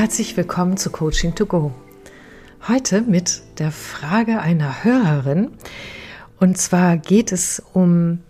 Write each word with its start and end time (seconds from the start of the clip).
Herzlich 0.00 0.34
willkommen 0.38 0.78
zu 0.78 0.88
Coaching 0.88 1.34
to 1.34 1.44
Go. 1.44 1.72
Heute 2.66 3.02
mit 3.02 3.42
der 3.58 3.70
Frage 3.70 4.40
einer 4.40 4.82
Hörerin. 4.82 5.50
Und 6.38 6.56
zwar 6.56 6.96
geht 6.96 7.32
es 7.32 7.62
um 7.74 8.20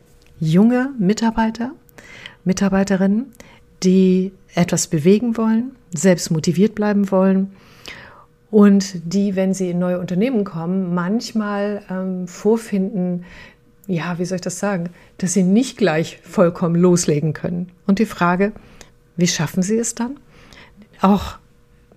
junge 0.41 0.91
Mitarbeiter, 0.99 1.71
Mitarbeiterinnen, 2.45 3.27
die 3.85 4.33
etwas 4.57 4.89
bewegen 4.89 5.37
wollen, 5.37 5.77
selbst 5.95 6.33
motiviert 6.33 6.75
bleiben 6.75 7.13
wollen 7.13 7.53
und 8.51 8.93
die, 9.05 9.37
wenn 9.37 9.55
sie 9.55 9.71
in 9.71 9.79
neue 9.79 10.01
Unternehmen 10.01 10.43
kommen, 10.43 10.93
manchmal 10.93 11.83
ähm, 11.89 12.27
vorfinden, 12.27 13.25
ja, 13.87 14.19
wie 14.19 14.25
soll 14.25 14.37
ich 14.37 14.43
das 14.43 14.59
sagen, 14.59 14.91
dass 15.19 15.35
sie 15.35 15.45
nicht 15.45 15.79
gleich 15.79 16.19
vollkommen 16.25 16.75
loslegen 16.75 17.33
können. 17.33 17.71
Und 17.87 18.01
die 18.01 18.07
Frage, 18.07 18.51
wie 19.17 19.29
schaffen 19.29 19.63
sie 19.63 19.79
es 19.79 19.95
dann, 19.95 20.19
auch 21.01 21.39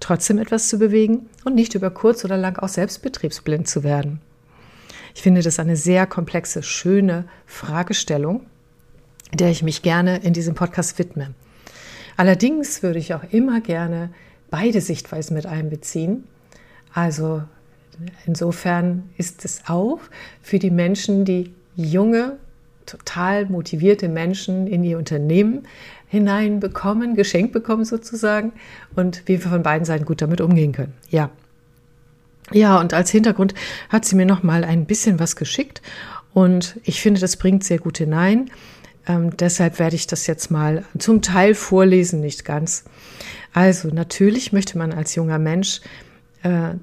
trotzdem 0.04 0.38
etwas 0.38 0.70
zu 0.70 0.78
bewegen 0.78 1.30
und 1.46 1.56
nicht 1.56 1.76
über 1.76 1.90
kurz 1.90 2.26
oder 2.26 2.38
lang 2.38 2.58
auch 2.60 2.68
selbst 2.68 3.02
betriebsblind 3.02 3.68
zu 3.68 3.84
werden? 3.84 4.22
Ich 5.16 5.22
finde 5.22 5.42
das 5.42 5.60
eine 5.60 5.76
sehr 5.76 6.08
komplexe, 6.08 6.64
schöne 6.64 7.26
Fragestellung, 7.46 8.46
der 9.34 9.50
ich 9.50 9.64
mich 9.64 9.82
gerne 9.82 10.18
in 10.18 10.34
diesem 10.34 10.56
Podcast 10.56 11.00
widme. 11.00 11.34
Allerdings 12.18 12.84
würde 12.84 13.00
ich 13.00 13.14
auch 13.14 13.24
immer 13.32 13.62
gerne 13.62 14.10
beide 14.50 14.82
Sichtweisen 14.82 15.36
mit 15.36 15.46
einbeziehen. 15.46 16.26
Also 16.94 17.44
insofern 18.26 19.10
ist 19.18 19.46
es 19.46 19.64
auch 19.68 20.00
für 20.42 20.60
die 20.60 20.72
Menschen, 20.72 21.26
die 21.26 21.54
junge, 21.76 22.38
total 22.86 23.46
motivierte 23.46 24.10
Menschen 24.10 24.68
in 24.68 24.84
ihr 24.84 24.98
Unternehmen 24.98 25.68
hineinbekommen, 26.14 27.16
geschenkt 27.16 27.54
bekommen 27.54 27.86
sozusagen 27.86 28.54
und 28.96 29.24
wie 29.26 29.44
wir 29.44 29.50
von 29.50 29.64
beiden 29.64 29.84
Seiten 29.84 30.06
gut 30.06 30.22
damit 30.22 30.42
umgehen 30.42 30.72
können. 30.72 30.94
Ja. 31.10 31.32
Ja, 32.52 32.80
und 32.80 32.94
als 32.94 33.10
Hintergrund 33.10 33.56
hat 33.90 34.06
sie 34.06 34.16
mir 34.16 34.28
noch 34.28 34.44
mal 34.44 34.64
ein 34.64 34.86
bisschen 34.86 35.20
was 35.20 35.36
geschickt 35.36 35.82
und 36.36 36.80
ich 36.84 37.02
finde, 37.02 37.20
das 37.20 37.36
bringt 37.36 37.64
sehr 37.64 37.80
gut 37.80 37.98
hinein. 37.98 38.52
Ähm, 39.08 39.36
deshalb 39.36 39.80
werde 39.80 39.96
ich 39.96 40.06
das 40.06 40.28
jetzt 40.28 40.52
mal 40.52 40.86
zum 41.00 41.24
Teil 41.24 41.56
vorlesen, 41.56 42.20
nicht 42.20 42.46
ganz. 42.46 42.84
Also 43.52 43.88
natürlich 43.88 44.54
möchte 44.54 44.78
man 44.78 44.94
als 44.94 45.16
junger 45.16 45.40
Mensch 45.40 45.82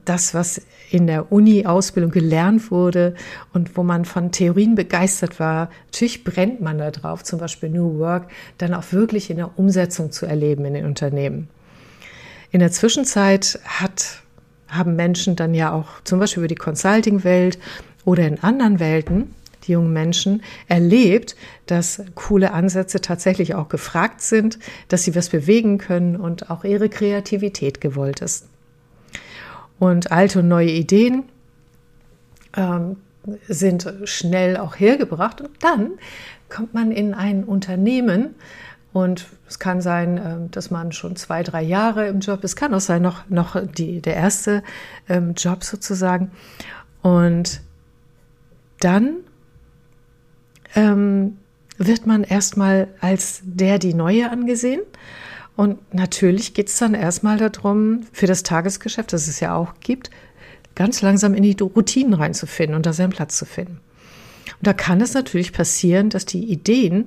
das, 0.04 0.32
was 0.32 0.62
in 0.90 1.06
der 1.06 1.30
Uni-Ausbildung 1.30 2.10
gelernt 2.10 2.70
wurde 2.70 3.14
und 3.52 3.76
wo 3.76 3.82
man 3.82 4.04
von 4.04 4.32
Theorien 4.32 4.74
begeistert 4.74 5.38
war, 5.38 5.70
natürlich 5.86 6.24
brennt 6.24 6.60
man 6.60 6.78
da 6.78 6.90
drauf, 6.90 7.22
zum 7.24 7.38
Beispiel 7.38 7.68
New 7.68 7.98
Work, 7.98 8.28
dann 8.58 8.72
auch 8.72 8.92
wirklich 8.92 9.30
in 9.30 9.36
der 9.36 9.58
Umsetzung 9.58 10.12
zu 10.12 10.26
erleben 10.26 10.64
in 10.64 10.74
den 10.74 10.86
Unternehmen. 10.86 11.48
In 12.50 12.60
der 12.60 12.72
Zwischenzeit 12.72 13.60
hat, 13.64 14.22
haben 14.68 14.96
Menschen 14.96 15.36
dann 15.36 15.54
ja 15.54 15.72
auch 15.72 16.02
zum 16.04 16.18
Beispiel 16.18 16.40
über 16.40 16.48
die 16.48 16.54
Consulting-Welt 16.54 17.58
oder 18.04 18.26
in 18.26 18.42
anderen 18.42 18.80
Welten 18.80 19.34
die 19.64 19.72
jungen 19.72 19.92
Menschen 19.92 20.42
erlebt, 20.68 21.36
dass 21.66 22.02
coole 22.14 22.52
Ansätze 22.52 23.00
tatsächlich 23.00 23.54
auch 23.54 23.68
gefragt 23.68 24.22
sind, 24.22 24.58
dass 24.88 25.04
sie 25.04 25.14
was 25.14 25.28
bewegen 25.28 25.78
können 25.78 26.16
und 26.16 26.50
auch 26.50 26.64
ihre 26.64 26.88
Kreativität 26.88 27.80
gewollt 27.80 28.22
ist. 28.22 28.46
Und 29.80 30.12
alte 30.12 30.38
und 30.38 30.48
neue 30.48 30.70
Ideen 30.70 31.24
ähm, 32.56 32.98
sind 33.48 33.92
schnell 34.04 34.56
auch 34.56 34.78
hergebracht 34.78 35.40
und 35.40 35.50
dann 35.60 35.92
kommt 36.48 36.74
man 36.74 36.92
in 36.92 37.14
ein 37.14 37.44
Unternehmen 37.44 38.36
und 38.92 39.26
es 39.48 39.58
kann 39.58 39.80
sein, 39.80 40.20
ähm, 40.22 40.50
dass 40.50 40.70
man 40.70 40.92
schon 40.92 41.14
zwei, 41.16 41.42
drei 41.42 41.62
Jahre 41.62 42.08
im 42.08 42.20
Job 42.20 42.42
ist. 42.42 42.52
Es 42.52 42.56
kann 42.56 42.74
auch 42.74 42.80
sein, 42.80 43.02
noch, 43.02 43.28
noch 43.28 43.56
die, 43.64 44.00
der 44.00 44.16
erste 44.16 44.62
ähm, 45.08 45.34
Job 45.36 45.62
sozusagen. 45.62 46.32
Und 47.02 47.60
dann 48.80 49.18
ähm, 50.74 51.38
wird 51.78 52.06
man 52.06 52.24
erstmal 52.24 52.88
als 53.00 53.42
der, 53.44 53.78
die 53.78 53.94
Neue 53.94 54.30
angesehen. 54.30 54.80
Und 55.60 55.92
natürlich 55.92 56.54
geht 56.54 56.68
es 56.68 56.78
dann 56.78 56.94
erstmal 56.94 57.36
darum, 57.36 58.06
für 58.12 58.26
das 58.26 58.44
Tagesgeschäft, 58.44 59.12
das 59.12 59.28
es 59.28 59.40
ja 59.40 59.54
auch 59.54 59.74
gibt, 59.80 60.08
ganz 60.74 61.02
langsam 61.02 61.34
in 61.34 61.42
die 61.42 61.54
Routinen 61.60 62.14
reinzufinden 62.14 62.74
und 62.74 62.86
da 62.86 62.94
seinen 62.94 63.10
Platz 63.10 63.36
zu 63.36 63.44
finden. 63.44 63.78
Und 64.46 64.66
da 64.66 64.72
kann 64.72 65.02
es 65.02 65.12
natürlich 65.12 65.52
passieren, 65.52 66.08
dass 66.08 66.24
die 66.24 66.50
Ideen, 66.50 67.04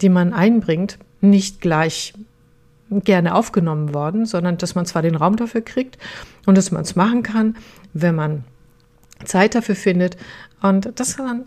die 0.00 0.08
man 0.08 0.32
einbringt, 0.32 0.98
nicht 1.20 1.60
gleich 1.60 2.14
gerne 2.88 3.34
aufgenommen 3.34 3.92
worden, 3.92 4.24
sondern 4.24 4.56
dass 4.56 4.74
man 4.74 4.86
zwar 4.86 5.02
den 5.02 5.16
Raum 5.16 5.36
dafür 5.36 5.60
kriegt 5.60 5.98
und 6.46 6.56
dass 6.56 6.70
man 6.70 6.80
es 6.80 6.96
machen 6.96 7.22
kann, 7.22 7.58
wenn 7.92 8.14
man 8.14 8.44
Zeit 9.26 9.54
dafür 9.54 9.76
findet 9.76 10.16
und 10.62 10.98
dass 10.98 11.18
man 11.18 11.44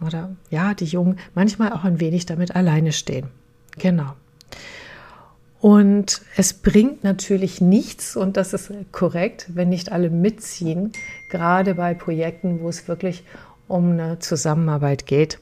oder 0.00 0.36
ja, 0.50 0.72
die 0.72 0.84
Jungen 0.84 1.18
manchmal 1.34 1.72
auch 1.72 1.82
ein 1.82 1.98
wenig 1.98 2.26
damit 2.26 2.54
alleine 2.54 2.92
stehen. 2.92 3.26
Genau. 3.76 4.14
Und 5.66 6.22
es 6.36 6.52
bringt 6.52 7.02
natürlich 7.02 7.60
nichts, 7.60 8.14
und 8.16 8.36
das 8.36 8.52
ist 8.52 8.70
korrekt, 8.92 9.46
wenn 9.52 9.68
nicht 9.68 9.90
alle 9.90 10.10
mitziehen, 10.10 10.92
gerade 11.28 11.74
bei 11.74 11.92
Projekten, 11.92 12.60
wo 12.60 12.68
es 12.68 12.86
wirklich 12.86 13.24
um 13.66 13.90
eine 13.90 14.20
Zusammenarbeit 14.20 15.06
geht. 15.06 15.40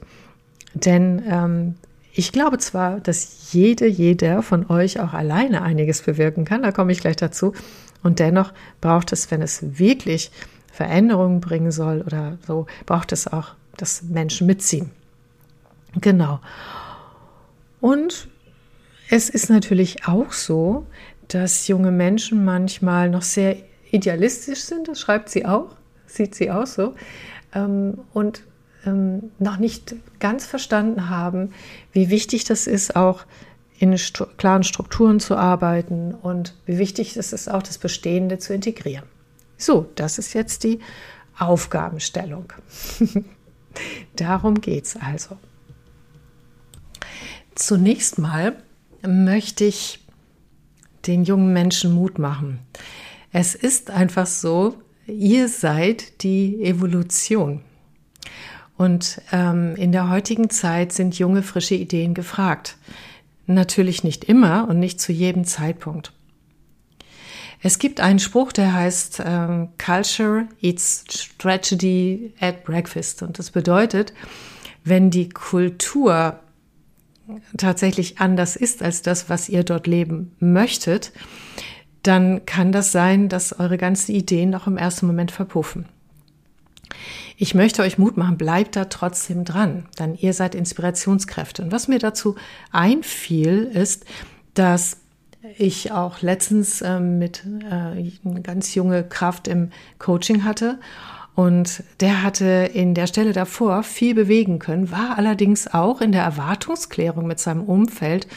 Denn 0.73 1.21
ähm, 1.29 1.75
ich 2.11 2.31
glaube 2.31 2.57
zwar, 2.57 3.01
dass 3.01 3.51
jede, 3.51 3.85
jeder 3.85 4.41
von 4.41 4.67
euch 4.67 4.99
auch 4.99 5.13
alleine 5.13 5.61
einiges 5.61 6.01
bewirken 6.01 6.43
kann, 6.43 6.63
da 6.63 6.71
komme 6.71 6.91
ich 6.91 7.01
gleich 7.01 7.17
dazu. 7.17 7.53
Und 8.01 8.17
dennoch 8.17 8.51
braucht 8.81 9.13
es, 9.13 9.29
wenn 9.29 9.43
es 9.43 9.77
wirklich 9.77 10.31
Veränderungen 10.73 11.39
bringen 11.39 11.71
soll 11.71 12.01
oder 12.01 12.39
so, 12.47 12.65
braucht 12.87 13.11
es 13.11 13.27
auch 13.27 13.49
dass 13.77 14.01
Menschen 14.01 14.47
mitziehen. 14.47 14.89
Genau. 16.01 16.39
Und 17.79 18.27
es 19.09 19.29
ist 19.29 19.49
natürlich 19.49 20.07
auch 20.07 20.31
so, 20.31 20.85
dass 21.27 21.67
junge 21.67 21.91
Menschen 21.91 22.45
manchmal 22.45 23.09
noch 23.09 23.21
sehr 23.21 23.57
idealistisch 23.91 24.61
sind, 24.61 24.87
das 24.87 24.99
schreibt 24.99 25.29
sie 25.29 25.45
auch, 25.45 25.75
sieht 26.05 26.35
sie 26.35 26.51
auch 26.51 26.67
so, 26.67 26.95
ähm, 27.53 27.99
und 28.13 28.43
ähm, 28.85 29.31
noch 29.39 29.57
nicht 29.57 29.95
ganz 30.19 30.45
verstanden 30.45 31.09
haben, 31.09 31.53
wie 31.91 32.09
wichtig 32.09 32.43
das 32.43 32.67
ist, 32.67 32.95
auch 32.95 33.25
in 33.77 33.95
klaren 34.37 34.63
Strukturen 34.63 35.19
zu 35.19 35.35
arbeiten 35.35 36.13
und 36.13 36.55
wie 36.65 36.77
wichtig 36.77 37.17
es 37.17 37.33
ist, 37.33 37.49
auch 37.49 37.63
das 37.63 37.77
Bestehende 37.77 38.37
zu 38.37 38.53
integrieren. 38.53 39.05
So, 39.57 39.89
das 39.95 40.17
ist 40.17 40.33
jetzt 40.33 40.63
die 40.63 40.79
Aufgabenstellung. 41.37 42.53
Darum 44.15 44.61
geht 44.61 44.85
es 44.85 44.95
also. 44.95 45.37
Zunächst 47.55 48.17
mal 48.17 48.55
möchte 49.07 49.65
ich 49.65 49.99
den 51.07 51.23
jungen 51.23 51.53
Menschen 51.53 51.93
Mut 51.93 52.19
machen. 52.19 52.59
Es 53.31 53.55
ist 53.55 53.91
einfach 53.91 54.25
so, 54.25 54.75
ihr 55.07 55.47
seid 55.47 56.23
die 56.23 56.63
Evolution. 56.63 57.61
Und 58.77 59.21
ähm, 59.31 59.75
in 59.75 59.91
der 59.91 60.09
heutigen 60.09 60.49
Zeit 60.49 60.91
sind 60.91 61.17
junge, 61.17 61.43
frische 61.43 61.75
Ideen 61.75 62.13
gefragt. 62.13 62.77
Natürlich 63.47 64.03
nicht 64.03 64.23
immer 64.25 64.67
und 64.67 64.79
nicht 64.79 64.99
zu 64.99 65.11
jedem 65.11 65.45
Zeitpunkt. 65.45 66.11
Es 67.61 67.79
gibt 67.79 67.99
einen 67.99 68.19
Spruch, 68.19 68.51
der 68.51 68.73
heißt 68.73 69.23
ähm, 69.25 69.69
Culture 69.83 70.47
eats 70.61 71.05
tragedy 71.37 72.33
at 72.39 72.63
breakfast. 72.63 73.23
Und 73.23 73.39
das 73.39 73.51
bedeutet, 73.51 74.13
wenn 74.83 75.09
die 75.09 75.29
Kultur 75.29 76.39
tatsächlich 77.57 78.19
anders 78.19 78.55
ist 78.55 78.83
als 78.83 79.01
das, 79.01 79.29
was 79.29 79.49
ihr 79.49 79.63
dort 79.63 79.87
leben 79.87 80.35
möchtet, 80.39 81.11
dann 82.03 82.45
kann 82.45 82.71
das 82.71 82.91
sein, 82.91 83.29
dass 83.29 83.59
eure 83.59 83.77
ganzen 83.77 84.13
Ideen 84.13 84.53
auch 84.53 84.67
im 84.67 84.77
ersten 84.77 85.07
Moment 85.07 85.31
verpuffen. 85.31 85.85
Ich 87.37 87.53
möchte 87.53 87.81
euch 87.81 87.97
Mut 87.97 88.15
machen, 88.15 88.37
bleibt 88.37 88.75
da 88.75 88.85
trotzdem 88.85 89.43
dran, 89.43 89.85
denn 89.99 90.15
ihr 90.15 90.33
seid 90.33 90.55
Inspirationskräfte. 90.55 91.63
Und 91.63 91.71
was 91.71 91.87
mir 91.87 91.99
dazu 91.99 92.35
einfiel, 92.71 93.63
ist, 93.63 94.05
dass 94.53 95.01
ich 95.57 95.91
auch 95.91 96.21
letztens 96.21 96.81
ähm, 96.81 97.19
mit 97.19 97.43
äh, 97.69 97.73
eine 97.73 98.41
ganz 98.41 98.73
junge 98.73 99.03
Kraft 99.03 99.47
im 99.47 99.71
Coaching 99.99 100.43
hatte. 100.43 100.79
Und 101.35 101.83
der 101.99 102.23
hatte 102.23 102.45
in 102.73 102.93
der 102.93 103.07
Stelle 103.07 103.33
davor 103.33 103.83
viel 103.83 104.15
bewegen 104.15 104.57
können, 104.57 104.89
war 104.89 105.17
allerdings 105.17 105.67
auch 105.67 105.99
in 105.99 106.13
der 106.13 106.23
Erwartungsklärung 106.23 107.27
mit 107.27 107.39
seinem 107.39 107.63
Umfeld, 107.63 108.27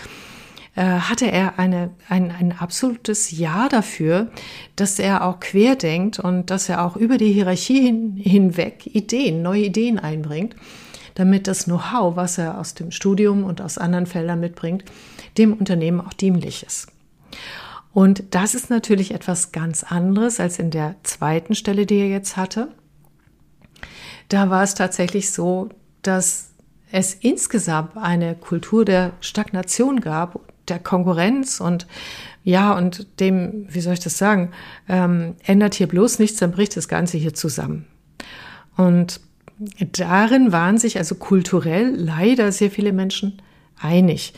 äh, 0.75 0.83
hatte 0.83 1.31
er 1.31 1.61
eine, 1.61 1.91
ein, 2.09 2.33
ein 2.33 2.53
absolutes 2.59 3.31
Ja 3.31 3.69
dafür, 3.69 4.33
dass 4.75 4.99
er 4.99 5.25
auch 5.25 5.39
querdenkt 5.39 6.19
und 6.19 6.51
dass 6.51 6.69
er 6.69 6.85
auch 6.85 6.97
über 6.97 7.19
die 7.19 7.33
Hierarchie 7.33 7.81
hin, 7.83 8.17
hinweg 8.17 8.87
Ideen, 8.87 9.43
neue 9.43 9.67
Ideen 9.67 10.01
einbringt, 10.01 10.57
damit 11.15 11.47
das 11.47 11.65
Know-how, 11.65 12.17
was 12.17 12.37
er 12.37 12.59
aus 12.59 12.75
dem 12.75 12.91
Studium 12.91 13.45
und 13.45 13.61
aus 13.61 13.79
anderen 13.79 14.07
Feldern 14.07 14.41
mitbringt, 14.41 14.85
dem 15.37 15.53
Unternehmen 15.53 16.01
auch 16.01 16.13
dienlich 16.13 16.65
ist. 16.65 16.89
Und 17.93 18.23
das 18.31 18.55
ist 18.55 18.71
natürlich 18.71 19.15
etwas 19.15 19.53
ganz 19.53 19.85
anderes 19.85 20.41
als 20.41 20.59
in 20.59 20.71
der 20.71 20.97
zweiten 21.05 21.55
Stelle, 21.55 21.87
die 21.87 21.99
er 21.99 22.09
jetzt 22.09 22.37
hatte. 22.37 22.69
Da 24.29 24.51
war 24.51 24.63
es 24.63 24.75
tatsächlich 24.75 25.31
so, 25.31 25.71
dass 26.03 26.51
es 26.91 27.15
insgesamt 27.15 27.97
eine 27.97 28.35
Kultur 28.35 28.85
der 28.85 29.13
Stagnation 29.21 30.01
gab, 30.01 30.41
der 30.69 30.79
Konkurrenz 30.79 31.61
und 31.61 31.87
ja, 32.45 32.77
und 32.77 33.21
dem, 33.21 33.67
wie 33.69 33.81
soll 33.81 33.95
ich 33.95 34.01
das 34.01 34.17
sagen, 34.17 34.53
ähm, 34.89 35.35
ändert 35.45 35.75
hier 35.75 35.87
bloß 35.87 36.19
nichts, 36.19 36.39
dann 36.39 36.53
bricht 36.53 36.77
das 36.77 36.89
Ganze 36.89 37.19
hier 37.19 37.35
zusammen. 37.35 37.87
Und 38.77 39.21
darin 39.93 40.53
waren 40.53 40.79
sich 40.79 40.99
also 40.99 41.17
kulturell 41.17 41.95
leider 41.95 42.53
sehr 42.53 42.71
viele 42.71 42.93
Menschen 42.93 43.43
einig, 43.79 44.33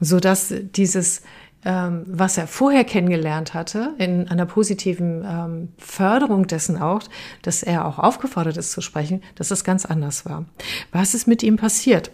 so 0.00 0.20
dass 0.20 0.54
dieses 0.74 1.22
ähm, 1.64 2.04
was 2.06 2.38
er 2.38 2.46
vorher 2.46 2.84
kennengelernt 2.84 3.52
hatte, 3.52 3.94
in 3.98 4.28
einer 4.28 4.46
positiven 4.46 5.24
ähm, 5.26 5.68
Förderung 5.78 6.46
dessen 6.46 6.78
auch, 6.78 7.02
dass 7.42 7.62
er 7.62 7.86
auch 7.86 7.98
aufgefordert 7.98 8.56
ist 8.56 8.72
zu 8.72 8.80
sprechen, 8.80 9.22
dass 9.34 9.48
das 9.48 9.64
ganz 9.64 9.84
anders 9.84 10.24
war. 10.24 10.46
Was 10.92 11.14
ist 11.14 11.26
mit 11.26 11.42
ihm 11.42 11.56
passiert? 11.56 12.10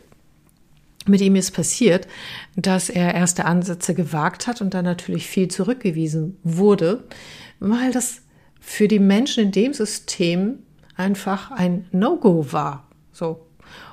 Mit 1.07 1.21
ihm 1.21 1.37
ist 1.37 1.53
passiert, 1.53 2.09
dass 2.57 2.91
er 2.91 3.15
erste 3.15 3.45
Ansätze 3.45 3.95
gewagt 3.95 4.49
hat 4.49 4.61
und 4.61 4.75
dann 4.75 4.85
natürlich 4.85 5.29
viel 5.29 5.47
zurückgewiesen 5.49 6.37
wurde, 6.43 7.05
weil 7.61 7.93
das 7.93 8.23
für 8.59 8.89
die 8.89 8.99
Menschen 8.99 9.45
in 9.45 9.53
dem 9.53 9.73
System 9.73 10.59
einfach 10.97 11.53
ein 11.53 11.87
No-Go 11.93 12.53
war. 12.53 12.89
So. 13.13 13.47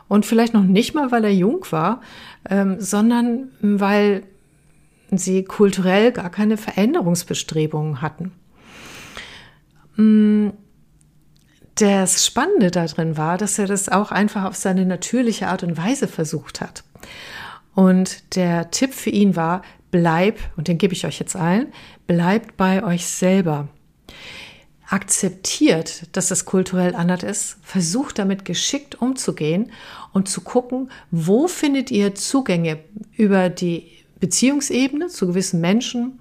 Und 0.08 0.26
vielleicht 0.26 0.56
noch 0.56 0.64
nicht 0.64 0.96
mal, 0.96 1.12
weil 1.12 1.24
er 1.24 1.34
jung 1.34 1.64
war, 1.70 2.02
ähm, 2.50 2.78
sondern 2.80 3.52
weil 3.62 4.24
sie 5.18 5.44
kulturell 5.44 6.12
gar 6.12 6.30
keine 6.30 6.58
Veränderungsbestrebungen 6.58 8.02
hatten. 8.02 8.32
Mm, 9.96 10.50
das 11.76 12.26
Spannende 12.26 12.70
darin 12.70 13.18
war, 13.18 13.38
dass 13.38 13.58
er 13.58 13.66
das 13.66 13.90
auch 13.90 14.12
einfach 14.12 14.44
auf 14.46 14.56
seine 14.56 14.86
natürliche 14.86 15.48
Art 15.48 15.64
und 15.64 15.78
Weise 15.78 16.08
versucht 16.08 16.62
hat. 16.62 16.84
Und 17.74 18.36
der 18.36 18.70
Tipp 18.70 18.94
für 18.94 19.10
ihn 19.10 19.36
war, 19.36 19.64
bleib, 19.90 20.40
und 20.56 20.68
den 20.68 20.78
gebe 20.78 20.94
ich 20.94 21.06
euch 21.06 21.20
jetzt 21.20 21.36
allen, 21.36 21.74
bleibt 22.06 22.58
bei 22.58 22.84
euch 22.84 23.08
selber. 23.08 23.70
Akzeptiert, 24.88 26.16
dass 26.16 26.30
es 26.30 26.46
kulturell 26.46 26.94
anders 26.94 27.24
ist, 27.24 27.58
versucht 27.64 28.20
damit 28.20 28.46
geschickt 28.46 29.02
umzugehen 29.02 29.72
und 30.12 30.30
zu 30.30 30.42
gucken, 30.42 30.92
wo 31.10 31.48
findet 31.48 31.90
ihr 31.90 32.14
Zugänge 32.14 32.80
über 33.18 33.50
die 33.50 34.03
Beziehungsebene 34.24 35.08
zu 35.10 35.28
gewissen 35.28 35.60
Menschen, 35.60 36.18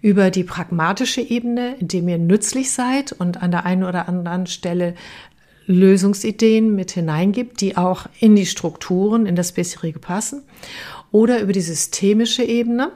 über 0.00 0.30
die 0.30 0.44
pragmatische 0.44 1.20
Ebene, 1.20 1.74
indem 1.80 2.06
ihr 2.06 2.18
nützlich 2.18 2.70
seid 2.70 3.10
und 3.10 3.42
an 3.42 3.50
der 3.50 3.66
einen 3.66 3.82
oder 3.82 4.08
anderen 4.08 4.46
Stelle 4.46 4.94
Lösungsideen 5.66 6.76
mit 6.76 6.92
hineingibt, 6.92 7.60
die 7.60 7.76
auch 7.76 8.06
in 8.20 8.36
die 8.36 8.46
Strukturen, 8.46 9.26
in 9.26 9.34
das 9.34 9.50
bisherige 9.50 9.98
passen, 9.98 10.44
oder 11.10 11.40
über 11.40 11.52
die 11.52 11.60
systemische 11.60 12.44
Ebene, 12.44 12.92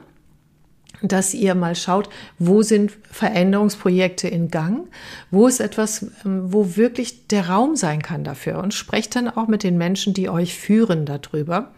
dass 1.01 1.33
ihr 1.33 1.55
mal 1.55 1.75
schaut, 1.75 2.09
wo 2.37 2.61
sind 2.61 2.91
Veränderungsprojekte 3.11 4.27
in 4.27 4.49
Gang, 4.49 4.87
wo 5.31 5.47
ist 5.47 5.59
etwas, 5.59 6.07
ähm, 6.25 6.51
wo 6.51 6.75
wirklich 6.75 7.27
der 7.27 7.49
Raum 7.49 7.75
sein 7.75 8.01
kann 8.01 8.23
dafür 8.23 8.59
und 8.59 8.73
sprecht 8.73 9.15
dann 9.15 9.29
auch 9.29 9.47
mit 9.47 9.63
den 9.63 9.77
Menschen, 9.77 10.13
die 10.13 10.29
euch 10.29 10.55
führen 10.57 11.05
darüber. 11.05 11.71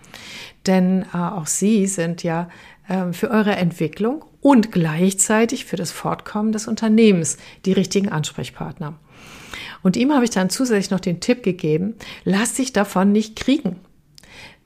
Denn 0.68 1.06
äh, 1.14 1.18
auch 1.18 1.48
sie 1.48 1.88
sind 1.88 2.24
ja 2.24 2.50
äh, 2.88 3.14
für 3.14 3.30
eure 3.30 3.56
Entwicklung 3.56 4.26
und 4.42 4.72
gleichzeitig 4.72 5.66
für 5.66 5.78
das 5.78 5.92
Fortkommen 5.92 6.52
des 6.52 6.68
Unternehmens 6.68 7.38
die 7.66 7.74
richtigen 7.74 8.10
Ansprechpartner. 8.10 8.96
Und 9.84 9.98
ihm 9.98 10.14
habe 10.14 10.26
ich 10.26 10.32
dann 10.32 10.50
zusätzlich 10.50 10.92
noch 10.92 11.00
den 11.00 11.20
Tipp 11.20 11.44
gegeben, 11.44 11.96
lass 12.24 12.54
dich 12.54 12.74
davon 12.74 13.12
nicht 13.12 13.36
kriegen. 13.36 13.78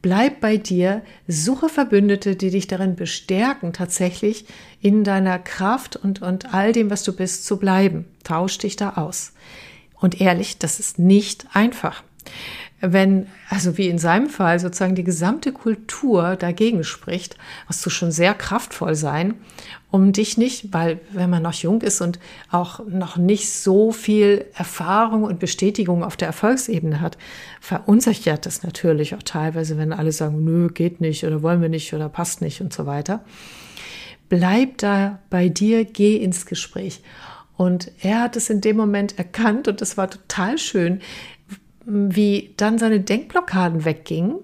Bleib 0.05 0.39
bei 0.39 0.57
dir, 0.57 1.01
suche 1.27 1.67
Verbündete, 1.67 2.35
die 2.35 2.51
dich 2.51 2.67
darin 2.67 2.95
bestärken, 2.95 3.73
tatsächlich 3.73 4.45
in 4.79 5.03
deiner 5.03 5.39
Kraft 5.39 5.95
und, 5.95 6.21
und 6.21 6.53
all 6.53 6.73
dem, 6.73 6.91
was 6.91 7.01
du 7.01 7.11
bist, 7.11 7.43
zu 7.43 7.57
bleiben. 7.57 8.05
Tausch 8.23 8.59
dich 8.59 8.75
da 8.75 8.97
aus. 8.97 9.33
Und 9.99 10.21
ehrlich, 10.21 10.59
das 10.59 10.79
ist 10.79 10.99
nicht 10.99 11.47
einfach 11.53 12.03
wenn, 12.81 13.27
also 13.49 13.77
wie 13.77 13.87
in 13.87 13.97
seinem 13.97 14.29
Fall, 14.29 14.59
sozusagen 14.59 14.95
die 14.95 15.03
gesamte 15.03 15.51
Kultur 15.51 16.35
dagegen 16.35 16.83
spricht, 16.83 17.37
musst 17.67 17.85
du 17.85 17.89
schon 17.89 18.11
sehr 18.11 18.33
kraftvoll 18.33 18.95
sein, 18.95 19.35
um 19.95 20.11
dich 20.11 20.37
nicht, 20.37 20.73
weil 20.73 20.99
wenn 21.11 21.29
man 21.29 21.41
noch 21.41 21.53
jung 21.53 21.81
ist 21.81 22.01
und 22.01 22.19
auch 22.51 22.85
noch 22.85 23.15
nicht 23.15 23.49
so 23.49 23.93
viel 23.93 24.45
Erfahrung 24.53 25.23
und 25.23 25.39
Bestätigung 25.39 26.03
auf 26.03 26.17
der 26.17 26.27
Erfolgsebene 26.27 26.99
hat, 26.99 27.17
verunsichert 27.61 28.45
das 28.45 28.61
natürlich 28.61 29.15
auch 29.15 29.23
teilweise, 29.23 29.77
wenn 29.77 29.93
alle 29.93 30.11
sagen, 30.11 30.43
nö, 30.43 30.67
geht 30.67 30.99
nicht 30.99 31.23
oder 31.23 31.41
wollen 31.41 31.61
wir 31.61 31.69
nicht 31.69 31.93
oder 31.93 32.09
passt 32.09 32.41
nicht 32.41 32.59
und 32.59 32.73
so 32.73 32.85
weiter. 32.85 33.23
Bleib 34.27 34.79
da 34.79 35.19
bei 35.29 35.47
dir, 35.47 35.85
geh 35.85 36.17
ins 36.17 36.45
Gespräch. 36.45 37.01
Und 37.55 37.89
er 38.01 38.19
hat 38.21 38.35
es 38.35 38.49
in 38.49 38.59
dem 38.59 38.75
Moment 38.75 39.17
erkannt 39.17 39.69
und 39.69 39.81
es 39.81 39.95
war 39.95 40.09
total 40.09 40.57
schön, 40.57 40.99
wie 41.85 42.53
dann 42.57 42.79
seine 42.79 42.99
Denkblockaden 42.99 43.85
weggingen 43.85 44.39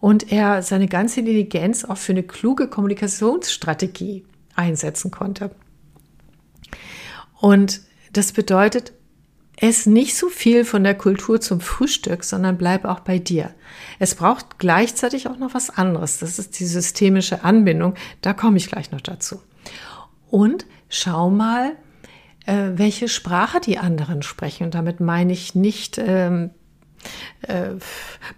und 0.00 0.32
er 0.32 0.62
seine 0.62 0.88
ganze 0.88 1.20
Intelligenz 1.20 1.84
auch 1.84 1.98
für 1.98 2.10
eine 2.10 2.24
kluge 2.24 2.66
Kommunikationsstrategie 2.66 4.24
einsetzen 4.56 5.10
konnte. 5.10 5.50
Und 7.40 7.80
das 8.12 8.32
bedeutet, 8.32 8.92
es 9.56 9.86
nicht 9.86 10.16
so 10.16 10.28
viel 10.28 10.64
von 10.64 10.82
der 10.82 10.96
Kultur 10.96 11.40
zum 11.40 11.60
Frühstück, 11.60 12.24
sondern 12.24 12.58
bleib 12.58 12.84
auch 12.84 13.00
bei 13.00 13.18
dir. 13.18 13.54
Es 13.98 14.14
braucht 14.14 14.58
gleichzeitig 14.58 15.28
auch 15.28 15.38
noch 15.38 15.54
was 15.54 15.70
anderes. 15.70 16.18
Das 16.18 16.38
ist 16.38 16.58
die 16.58 16.66
systemische 16.66 17.44
Anbindung. 17.44 17.94
Da 18.20 18.32
komme 18.32 18.56
ich 18.56 18.66
gleich 18.66 18.90
noch 18.90 19.00
dazu. 19.00 19.40
Und 20.28 20.66
schau 20.88 21.30
mal, 21.30 21.72
äh, 22.46 22.70
welche 22.74 23.08
Sprache 23.08 23.60
die 23.60 23.78
anderen 23.78 24.22
sprechen. 24.22 24.64
Und 24.64 24.74
damit 24.74 25.00
meine 25.00 25.32
ich 25.32 25.54
nicht 25.54 25.98
ähm, 25.98 26.50
äh, 27.42 27.70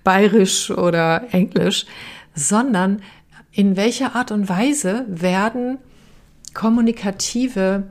bayerisch 0.04 0.70
oder 0.70 1.32
englisch, 1.32 1.86
sondern 2.34 3.02
in 3.52 3.76
welcher 3.76 4.14
Art 4.14 4.32
und 4.32 4.48
Weise 4.50 5.06
werden 5.08 5.79
kommunikative 6.56 7.84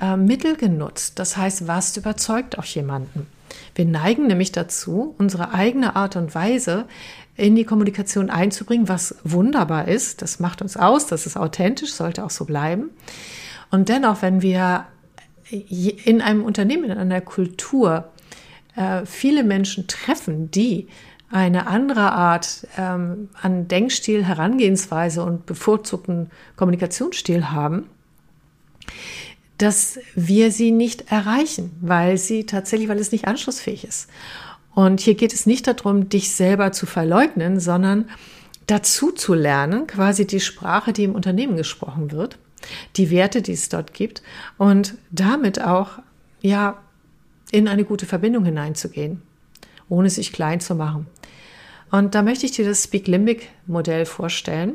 äh, 0.00 0.16
Mittel 0.16 0.54
genutzt. 0.56 1.18
Das 1.18 1.36
heißt, 1.38 1.66
was 1.66 1.96
überzeugt 1.96 2.58
auch 2.58 2.64
jemanden? 2.64 3.26
Wir 3.74 3.86
neigen 3.86 4.26
nämlich 4.26 4.52
dazu, 4.52 5.14
unsere 5.18 5.52
eigene 5.52 5.96
Art 5.96 6.14
und 6.14 6.34
Weise 6.34 6.84
in 7.36 7.56
die 7.56 7.64
Kommunikation 7.64 8.28
einzubringen, 8.28 8.88
was 8.88 9.16
wunderbar 9.24 9.88
ist. 9.88 10.20
Das 10.20 10.40
macht 10.40 10.60
uns 10.60 10.76
aus, 10.76 11.06
das 11.06 11.24
ist 11.24 11.38
authentisch, 11.38 11.92
sollte 11.94 12.22
auch 12.22 12.30
so 12.30 12.44
bleiben. 12.44 12.90
Und 13.70 13.88
dennoch, 13.88 14.20
wenn 14.20 14.42
wir 14.42 14.84
in 15.50 16.20
einem 16.20 16.44
Unternehmen, 16.44 16.84
in 16.84 16.98
einer 16.98 17.22
Kultur 17.22 18.10
äh, 18.76 19.06
viele 19.06 19.42
Menschen 19.42 19.86
treffen, 19.86 20.50
die 20.50 20.86
eine 21.30 21.68
andere 21.68 22.12
Art 22.12 22.66
ähm, 22.76 23.28
an 23.40 23.68
Denkstil, 23.68 24.24
Herangehensweise 24.24 25.22
und 25.22 25.46
bevorzugten 25.46 26.30
Kommunikationsstil 26.56 27.50
haben, 27.50 27.86
dass 29.58 29.98
wir 30.14 30.50
sie 30.50 30.72
nicht 30.72 31.12
erreichen, 31.12 31.70
weil 31.80 32.18
sie 32.18 32.46
tatsächlich, 32.46 32.88
weil 32.88 32.98
es 32.98 33.12
nicht 33.12 33.28
anschlussfähig 33.28 33.84
ist. 33.84 34.08
Und 34.74 35.00
hier 35.00 35.14
geht 35.14 35.32
es 35.32 35.46
nicht 35.46 35.66
darum, 35.66 36.08
dich 36.08 36.32
selber 36.32 36.72
zu 36.72 36.86
verleugnen, 36.86 37.60
sondern 37.60 38.08
dazu 38.66 39.12
zu 39.12 39.34
lernen, 39.34 39.86
quasi 39.86 40.26
die 40.26 40.40
Sprache, 40.40 40.92
die 40.92 41.04
im 41.04 41.14
Unternehmen 41.14 41.56
gesprochen 41.56 42.12
wird, 42.12 42.38
die 42.96 43.10
Werte, 43.10 43.42
die 43.42 43.52
es 43.52 43.68
dort 43.68 43.94
gibt 43.94 44.22
und 44.58 44.94
damit 45.10 45.60
auch, 45.60 45.98
ja, 46.40 46.78
in 47.50 47.66
eine 47.66 47.84
gute 47.84 48.06
Verbindung 48.06 48.44
hineinzugehen, 48.44 49.22
ohne 49.88 50.08
sich 50.08 50.32
klein 50.32 50.60
zu 50.60 50.74
machen. 50.76 51.06
Und 51.90 52.14
da 52.14 52.22
möchte 52.22 52.46
ich 52.46 52.52
dir 52.52 52.64
das 52.64 52.84
Speak 52.84 53.06
Limbic 53.08 53.48
Modell 53.66 54.06
vorstellen. 54.06 54.74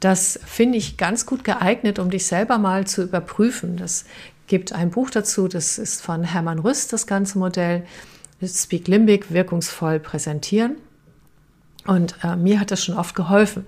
Das 0.00 0.40
finde 0.44 0.78
ich 0.78 0.96
ganz 0.96 1.26
gut 1.26 1.44
geeignet, 1.44 1.98
um 1.98 2.10
dich 2.10 2.26
selber 2.26 2.58
mal 2.58 2.86
zu 2.86 3.02
überprüfen. 3.02 3.76
Das 3.76 4.06
gibt 4.46 4.72
ein 4.72 4.90
Buch 4.90 5.10
dazu, 5.10 5.46
das 5.46 5.78
ist 5.78 6.02
von 6.02 6.24
Hermann 6.24 6.58
Rüst, 6.58 6.92
das 6.92 7.06
ganze 7.06 7.38
Modell. 7.38 7.84
Speak 8.42 8.88
Limbic 8.88 9.32
wirkungsvoll 9.32 10.00
präsentieren. 10.00 10.76
Und 11.86 12.14
äh, 12.24 12.36
mir 12.36 12.58
hat 12.58 12.70
das 12.70 12.82
schon 12.82 12.96
oft 12.96 13.14
geholfen. 13.14 13.66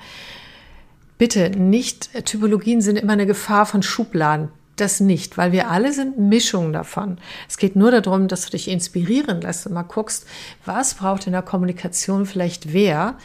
Bitte 1.18 1.50
nicht, 1.50 2.10
Typologien 2.24 2.80
sind 2.80 2.96
immer 2.96 3.12
eine 3.12 3.26
Gefahr 3.26 3.66
von 3.66 3.82
Schubladen 3.82 4.48
das 4.76 5.00
nicht, 5.00 5.36
weil 5.36 5.52
wir 5.52 5.70
alle 5.70 5.92
sind 5.92 6.18
Mischungen 6.18 6.72
davon. 6.72 7.18
Es 7.48 7.58
geht 7.58 7.76
nur 7.76 7.90
darum, 7.90 8.28
dass 8.28 8.46
du 8.46 8.50
dich 8.50 8.68
inspirieren 8.68 9.40
lässt 9.40 9.66
und 9.66 9.74
mal 9.74 9.82
guckst, 9.82 10.26
was 10.64 10.94
braucht 10.94 11.26
in 11.26 11.32
der 11.32 11.42
Kommunikation 11.42 12.26
vielleicht 12.26 12.72
wer, 12.72 13.16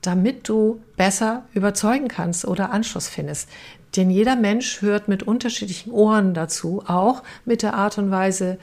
damit 0.00 0.48
du 0.48 0.82
besser 0.96 1.44
überzeugen 1.54 2.08
kannst 2.08 2.44
oder 2.44 2.70
Anschluss 2.70 3.08
findest. 3.08 3.48
Denn 3.96 4.10
jeder 4.10 4.36
Mensch 4.36 4.80
hört 4.80 5.08
mit 5.08 5.22
unterschiedlichen 5.22 5.90
Ohren 5.92 6.34
dazu, 6.34 6.82
auch 6.86 7.22
mit 7.44 7.62
der 7.62 7.74
Art 7.74 7.98
und 7.98 8.10
Weise, 8.10 8.58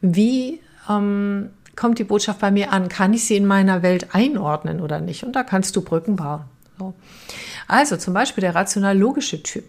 wie 0.00 0.60
ähm, 0.88 1.50
kommt 1.76 1.98
die 1.98 2.04
Botschaft 2.04 2.40
bei 2.40 2.50
mir 2.50 2.72
an? 2.72 2.88
Kann 2.88 3.14
ich 3.14 3.24
sie 3.24 3.36
in 3.36 3.46
meiner 3.46 3.82
Welt 3.82 4.14
einordnen 4.14 4.80
oder 4.80 5.00
nicht? 5.00 5.24
Und 5.24 5.36
da 5.36 5.44
kannst 5.44 5.76
du 5.76 5.82
Brücken 5.82 6.16
bauen. 6.16 6.42
So. 6.78 6.94
Also 7.68 7.96
zum 7.96 8.12
Beispiel 8.12 8.42
der 8.42 8.54
rational-logische 8.54 9.42
Typ. 9.42 9.64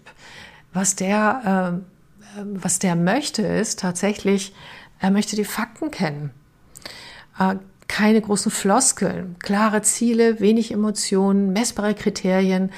Was 0.72 0.96
der, 0.96 1.80
äh, 1.80 1.93
was 2.36 2.78
der 2.78 2.96
möchte, 2.96 3.42
ist 3.42 3.80
tatsächlich, 3.80 4.54
er 4.98 5.10
möchte 5.10 5.36
die 5.36 5.44
Fakten 5.44 5.90
kennen. 5.90 6.30
Äh, 7.38 7.56
keine 7.88 8.20
großen 8.20 8.50
Floskeln, 8.50 9.36
klare 9.40 9.82
Ziele, 9.82 10.40
wenig 10.40 10.72
Emotionen, 10.72 11.52
messbare 11.52 11.94
Kriterien. 11.94 12.70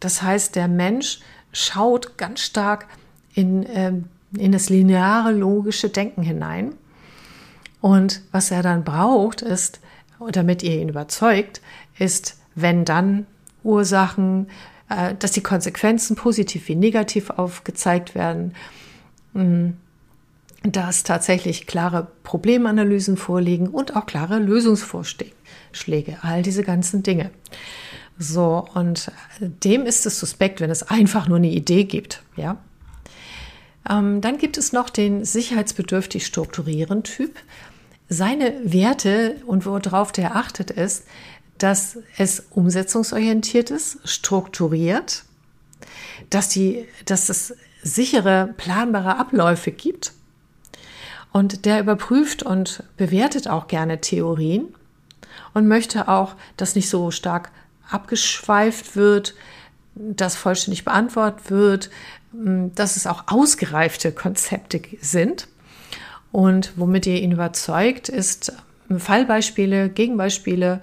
Das 0.00 0.22
heißt, 0.22 0.54
der 0.54 0.68
Mensch 0.68 1.20
schaut 1.52 2.18
ganz 2.18 2.40
stark 2.40 2.86
in, 3.34 3.64
äh, 3.64 3.92
in 4.36 4.52
das 4.52 4.68
lineare, 4.68 5.32
logische 5.32 5.88
Denken 5.88 6.22
hinein. 6.22 6.74
Und 7.80 8.22
was 8.32 8.50
er 8.50 8.62
dann 8.62 8.84
braucht, 8.84 9.42
ist, 9.42 9.80
damit 10.30 10.62
ihr 10.62 10.80
ihn 10.80 10.88
überzeugt, 10.88 11.60
ist, 11.98 12.38
wenn 12.54 12.84
dann 12.84 13.26
Ursachen, 13.62 14.48
äh, 14.88 15.14
dass 15.18 15.32
die 15.32 15.42
Konsequenzen 15.42 16.16
positiv 16.16 16.68
wie 16.68 16.76
negativ 16.76 17.30
aufgezeigt 17.30 18.14
werden, 18.14 18.54
dass 20.62 21.02
tatsächlich 21.02 21.66
klare 21.66 22.08
Problemanalysen 22.22 23.16
vorliegen 23.16 23.68
und 23.68 23.96
auch 23.96 24.06
klare 24.06 24.38
Lösungsvorschläge, 24.38 26.18
all 26.22 26.42
diese 26.42 26.62
ganzen 26.62 27.02
Dinge. 27.02 27.30
So, 28.18 28.66
und 28.74 29.10
dem 29.40 29.86
ist 29.86 30.06
es 30.06 30.18
suspekt, 30.20 30.60
wenn 30.60 30.70
es 30.70 30.84
einfach 30.84 31.28
nur 31.28 31.38
eine 31.38 31.50
Idee 31.50 31.84
gibt, 31.84 32.22
ja. 32.36 32.58
Ähm, 33.88 34.20
dann 34.22 34.38
gibt 34.38 34.56
es 34.56 34.72
noch 34.72 34.88
den 34.88 35.24
sicherheitsbedürftig 35.24 36.24
strukturieren 36.24 37.02
Typ. 37.02 37.34
Seine 38.08 38.54
Werte 38.64 39.36
und 39.46 39.66
worauf 39.66 40.12
der 40.12 40.36
achtet 40.36 40.70
ist, 40.70 41.04
dass 41.58 41.98
es 42.16 42.46
umsetzungsorientiert 42.50 43.70
ist, 43.70 43.98
strukturiert, 44.04 45.24
dass, 46.30 46.48
die, 46.48 46.86
dass 47.04 47.28
es 47.28 47.54
sichere, 47.84 48.52
planbare 48.56 49.16
Abläufe 49.18 49.70
gibt. 49.70 50.12
Und 51.32 51.64
der 51.64 51.80
überprüft 51.80 52.42
und 52.42 52.82
bewertet 52.96 53.48
auch 53.48 53.68
gerne 53.68 54.00
Theorien 54.00 54.74
und 55.52 55.68
möchte 55.68 56.08
auch, 56.08 56.34
dass 56.56 56.74
nicht 56.74 56.88
so 56.88 57.10
stark 57.10 57.50
abgeschweift 57.90 58.96
wird, 58.96 59.34
dass 59.94 60.36
vollständig 60.36 60.84
beantwortet 60.84 61.50
wird, 61.50 61.90
dass 62.32 62.96
es 62.96 63.06
auch 63.06 63.24
ausgereifte 63.28 64.12
Konzepte 64.12 64.82
sind. 65.00 65.48
Und 66.32 66.72
womit 66.76 67.06
ihr 67.06 67.20
ihn 67.20 67.32
überzeugt, 67.32 68.08
ist 68.08 68.52
Fallbeispiele, 68.96 69.88
Gegenbeispiele 69.88 70.80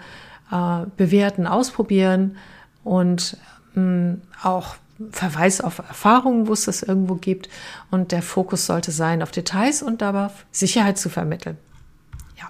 äh, 0.51 0.86
bewerten, 0.96 1.46
ausprobieren 1.48 2.38
und 2.84 3.38
mh, 3.74 4.17
auch 4.43 4.75
Verweis 5.12 5.62
auf 5.62 5.79
Erfahrungen, 5.79 6.48
wo 6.48 6.53
es 6.53 6.65
das 6.65 6.84
irgendwo 6.84 7.15
gibt. 7.15 7.50
Und 7.89 8.12
der 8.12 8.22
Fokus 8.22 8.65
sollte 8.65 8.91
sein 8.91 9.22
auf 9.22 9.31
Details 9.31 9.81
und 9.81 10.01
dabei 10.01 10.29
Sicherheit 10.51 10.98
zu 10.98 11.10
vermitteln. 11.10 11.58
Ja. 12.38 12.50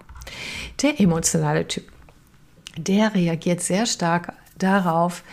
Der 0.82 1.00
emotionale 1.00 1.68
Typ, 1.68 1.86
der 2.78 3.14
reagiert 3.14 3.62
sehr 3.62 3.86
stark 3.86 4.34
darauf, 4.58 5.24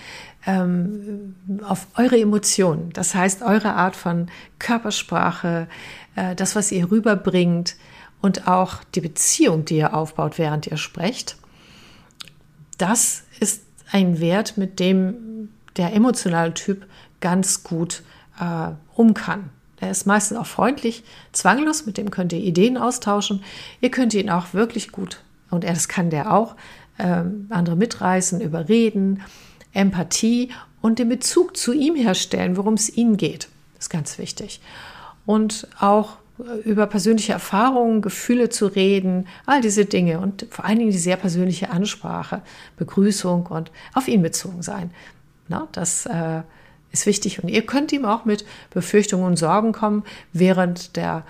ähm, 0.47 1.35
auf 1.63 1.87
eure 1.97 2.19
Emotionen. 2.19 2.91
Das 2.93 3.15
heißt, 3.15 3.43
eure 3.43 3.75
Art 3.75 3.97
von 3.97 4.31
Körpersprache, 4.59 5.69
äh, 6.17 6.35
das, 6.35 6.57
was 6.57 6.73
ihr 6.73 6.91
rüberbringt 6.91 7.77
und 8.23 8.49
auch 8.49 8.83
die 8.95 9.01
Beziehung, 9.01 9.65
die 9.65 9.77
ihr 9.77 9.95
aufbaut, 9.95 10.39
während 10.39 10.67
ihr 10.67 10.77
sprecht 10.77 11.37
das 12.79 13.25
ist 13.41 13.65
ein 13.91 14.21
Wert, 14.21 14.57
mit 14.57 14.81
dem 14.81 15.51
der 15.77 15.93
emotionale 15.93 16.55
Typ 16.55 16.87
ganz 17.21 17.63
gut 17.63 18.03
äh, 18.41 18.71
um 18.95 19.15
kann. 19.15 19.51
Er 19.81 19.91
ist 19.91 20.07
meistens 20.07 20.39
auch 20.39 20.47
freundlich, 20.47 21.05
zwanglos, 21.33 21.87
mit 21.87 21.99
dem 21.99 22.11
könnt 22.11 22.33
ihr 22.33 22.41
Ideen 22.41 22.77
austauschen. 22.77 23.43
Ihr 23.81 23.91
könnt 23.91 24.13
ihn 24.15 24.31
auch 24.31 24.53
wirklich 24.53 24.91
gut, 24.91 25.23
und 25.51 25.65
er, 25.65 25.73
das 25.73 25.89
kann 25.89 26.11
der 26.11 26.33
auch, 26.33 26.57
äh, 26.99 27.23
andere 27.49 27.77
mitreißen, 27.77 28.41
überreden, 28.41 29.23
Empathie 29.73 30.51
und 30.81 30.99
den 30.99 31.09
Bezug 31.09 31.57
zu 31.57 31.73
ihm 31.73 31.95
herstellen, 31.95 32.57
worum 32.57 32.75
es 32.75 32.89
ihnen 32.97 33.17
geht. 33.17 33.49
Das 33.75 33.85
ist 33.85 33.91
ganz 33.91 34.19
wichtig. 34.19 34.61
Und 35.27 35.69
auch 35.79 36.17
über 36.65 36.87
persönliche 36.87 37.33
Erfahrungen, 37.33 38.01
Gefühle 38.01 38.49
zu 38.49 38.67
reden, 38.67 39.27
all 39.47 39.61
diese 39.61 39.85
Dinge 39.85 40.21
und 40.21 40.47
vor 40.51 40.65
allen 40.65 40.79
Dingen 40.79 40.93
die 40.93 40.99
sehr 40.99 41.17
persönliche 41.17 41.71
Ansprache, 41.71 42.43
Begrüßung 42.77 43.47
und 43.47 43.73
auf 43.95 44.09
ihn 44.09 44.23
bezogen 44.23 44.63
sein. 44.63 44.91
Na, 45.49 45.67
das 45.73 46.07
äh, 46.07 46.43
ist 46.93 47.07
wichtig 47.07 47.43
und 47.43 47.49
ihr 47.49 47.65
könnt 47.67 47.93
ihm 47.93 48.05
auch 48.05 48.25
mit 48.25 48.45
Befürchtungen 48.71 49.27
und 49.27 49.37
Sorgen 49.37 49.73
kommen, 49.73 50.05
während 50.33 50.97
der, 50.97 51.25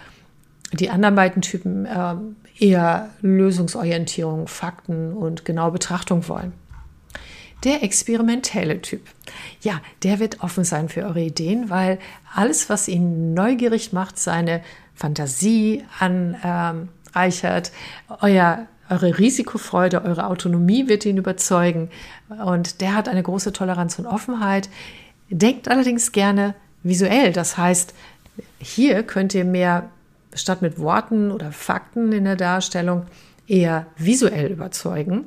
die 0.72 0.90
anderen 0.90 1.14
beiden 1.14 1.42
Typen 1.42 1.86
äh, 1.86 2.14
eher 2.58 3.10
Lösungsorientierung, 3.20 4.48
Fakten 4.48 5.12
und 5.12 5.44
genaue 5.44 5.72
Betrachtung 5.72 6.28
wollen. 6.28 6.52
Der 7.64 7.82
experimentelle 7.82 8.80
Typ. 8.80 9.02
Ja, 9.62 9.80
der 10.04 10.20
wird 10.20 10.42
offen 10.42 10.62
sein 10.62 10.88
für 10.88 11.02
eure 11.02 11.22
Ideen, 11.22 11.70
weil 11.70 11.98
alles, 12.32 12.68
was 12.68 12.86
ihn 12.86 13.34
neugierig 13.34 13.92
macht, 13.92 14.18
seine 14.18 14.62
Fantasie 14.94 15.84
anreichert, 15.98 17.72
euer 18.20 18.68
eure 18.90 19.18
Risikofreude, 19.18 20.02
eure 20.04 20.26
Autonomie 20.26 20.88
wird 20.88 21.04
ihn 21.04 21.18
überzeugen. 21.18 21.90
Und 22.44 22.80
der 22.80 22.94
hat 22.94 23.08
eine 23.08 23.22
große 23.22 23.52
Toleranz 23.52 23.98
und 23.98 24.06
Offenheit. 24.06 24.68
Denkt 25.30 25.68
allerdings 25.68 26.12
gerne 26.12 26.54
visuell. 26.82 27.32
Das 27.32 27.56
heißt, 27.58 27.94
hier 28.58 29.02
könnt 29.02 29.34
ihr 29.34 29.44
mehr 29.44 29.90
statt 30.34 30.62
mit 30.62 30.78
Worten 30.78 31.30
oder 31.30 31.52
Fakten 31.52 32.12
in 32.12 32.24
der 32.24 32.36
Darstellung 32.36 33.06
eher 33.46 33.86
visuell 33.96 34.52
überzeugen. 34.52 35.26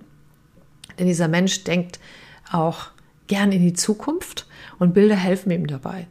Denn 0.98 1.08
dieser 1.08 1.27
Mensch 1.27 1.63
denkt 1.63 2.00
auch 2.51 2.89
gern 3.27 3.51
in 3.51 3.62
die 3.62 3.74
Zukunft 3.74 4.48
und 4.79 4.93
Bilder 4.93 5.15
helfen 5.15 5.51
ihm 5.51 5.67
dabei. 5.67 6.08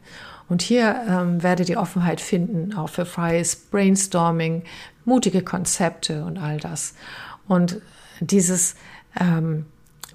Und 0.49 0.61
hier 0.61 1.03
ähm, 1.07 1.43
werdet 1.43 1.69
ihr 1.69 1.79
Offenheit 1.79 2.19
finden, 2.19 2.73
auch 2.73 2.89
für 2.89 3.05
freies 3.05 3.55
Brainstorming, 3.55 4.63
mutige 5.05 5.43
Konzepte 5.43 6.25
und 6.25 6.37
all 6.37 6.59
das. 6.59 6.93
Und 7.47 7.81
dieses 8.19 8.75
ähm, 9.19 9.65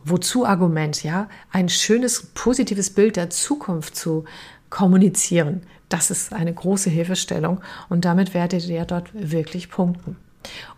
Wozu-Argument, 0.08 1.02
ja, 1.02 1.28
ein 1.50 1.68
schönes, 1.68 2.26
positives 2.34 2.90
Bild 2.90 3.16
der 3.16 3.30
Zukunft 3.30 3.96
zu 3.96 4.24
kommunizieren, 4.70 5.62
das 5.88 6.10
ist 6.10 6.32
eine 6.32 6.52
große 6.52 6.90
Hilfestellung 6.90 7.60
und 7.88 8.04
damit 8.04 8.34
werdet 8.34 8.66
ihr 8.66 8.84
dort 8.84 9.10
wirklich 9.12 9.70
punkten. 9.70 10.16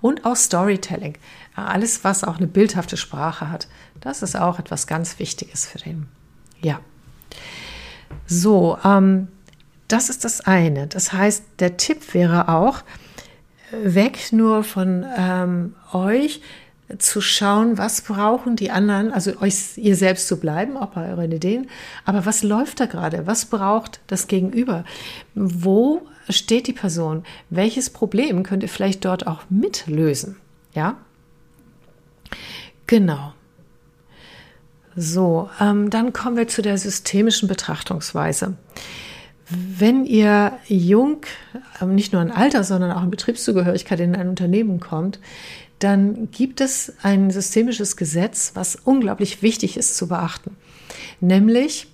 Und 0.00 0.24
auch 0.24 0.36
Storytelling, 0.36 1.16
alles, 1.54 2.04
was 2.04 2.24
auch 2.24 2.38
eine 2.38 2.46
bildhafte 2.46 2.96
Sprache 2.96 3.50
hat, 3.50 3.68
das 4.00 4.22
ist 4.22 4.36
auch 4.36 4.58
etwas 4.58 4.86
ganz 4.86 5.18
Wichtiges 5.18 5.66
für 5.66 5.78
den. 5.78 6.06
Ja. 6.62 6.80
So, 8.26 8.78
ähm, 8.84 9.28
das 9.88 10.10
ist 10.10 10.24
das 10.24 10.40
eine. 10.42 10.86
Das 10.86 11.12
heißt, 11.12 11.44
der 11.58 11.76
Tipp 11.76 12.14
wäre 12.14 12.48
auch, 12.48 12.82
weg 13.70 14.32
nur 14.32 14.64
von 14.64 15.04
ähm, 15.16 15.74
euch 15.92 16.40
zu 16.96 17.20
schauen, 17.20 17.76
was 17.76 18.00
brauchen 18.00 18.56
die 18.56 18.70
anderen, 18.70 19.12
also 19.12 19.38
euch 19.40 19.76
ihr 19.76 19.94
selbst 19.94 20.26
zu 20.26 20.40
bleiben, 20.40 20.78
auch 20.78 20.88
bei 20.88 21.10
euren 21.10 21.30
Ideen, 21.30 21.68
aber 22.06 22.24
was 22.24 22.42
läuft 22.42 22.80
da 22.80 22.86
gerade? 22.86 23.26
Was 23.26 23.44
braucht 23.44 24.00
das 24.06 24.26
Gegenüber? 24.26 24.84
Wo 25.34 26.06
steht 26.30 26.66
die 26.66 26.72
Person? 26.72 27.24
Welches 27.50 27.90
Problem 27.90 28.42
könnt 28.42 28.62
ihr 28.62 28.68
vielleicht 28.70 29.04
dort 29.04 29.26
auch 29.26 29.42
mitlösen? 29.50 30.36
Ja? 30.72 30.96
Genau. 32.86 33.34
So, 34.96 35.50
ähm, 35.60 35.90
dann 35.90 36.12
kommen 36.12 36.36
wir 36.36 36.48
zu 36.48 36.62
der 36.62 36.78
systemischen 36.78 37.48
Betrachtungsweise. 37.48 38.54
Wenn 39.50 40.04
ihr 40.04 40.52
jung, 40.66 41.18
ähm, 41.80 41.94
nicht 41.94 42.12
nur 42.12 42.20
in 42.20 42.30
Alter, 42.30 42.64
sondern 42.64 42.92
auch 42.92 43.02
in 43.02 43.10
Betriebszugehörigkeit 43.10 44.00
in 44.00 44.16
ein 44.16 44.28
Unternehmen 44.28 44.80
kommt, 44.80 45.20
dann 45.78 46.30
gibt 46.30 46.60
es 46.60 46.92
ein 47.02 47.30
systemisches 47.30 47.96
Gesetz, 47.96 48.52
was 48.54 48.76
unglaublich 48.76 49.42
wichtig 49.42 49.76
ist 49.76 49.96
zu 49.96 50.08
beachten. 50.08 50.56
Nämlich, 51.20 51.86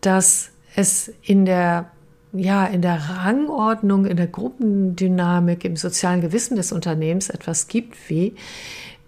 dass 0.00 0.50
es 0.74 1.12
in 1.22 1.44
der, 1.44 1.90
ja, 2.32 2.66
in 2.66 2.82
der 2.82 2.96
Rangordnung, 2.96 4.06
in 4.06 4.16
der 4.16 4.26
Gruppendynamik, 4.26 5.64
im 5.64 5.76
sozialen 5.76 6.20
Gewissen 6.20 6.56
des 6.56 6.72
Unternehmens 6.72 7.30
etwas 7.30 7.68
gibt, 7.68 7.96
wie, 8.08 8.34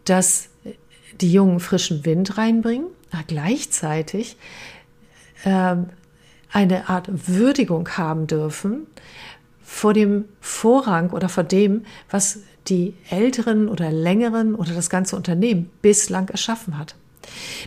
dass 0.04 0.48
die 1.20 1.32
Jungen 1.32 1.60
frischen 1.60 2.04
Wind 2.04 2.38
reinbringen, 2.38 2.86
gleichzeitig 3.28 4.36
äh, 5.44 5.76
eine 6.50 6.88
Art 6.88 7.28
Würdigung 7.28 7.88
haben 7.90 8.26
dürfen 8.26 8.86
vor 9.62 9.92
dem 9.92 10.26
Vorrang 10.40 11.10
oder 11.10 11.28
vor 11.28 11.44
dem, 11.44 11.84
was 12.10 12.40
die 12.68 12.94
älteren 13.10 13.68
oder 13.68 13.90
längeren 13.92 14.54
oder 14.54 14.72
das 14.72 14.90
ganze 14.90 15.16
Unternehmen 15.16 15.70
bislang 15.82 16.28
erschaffen 16.28 16.78
hat. 16.78 16.94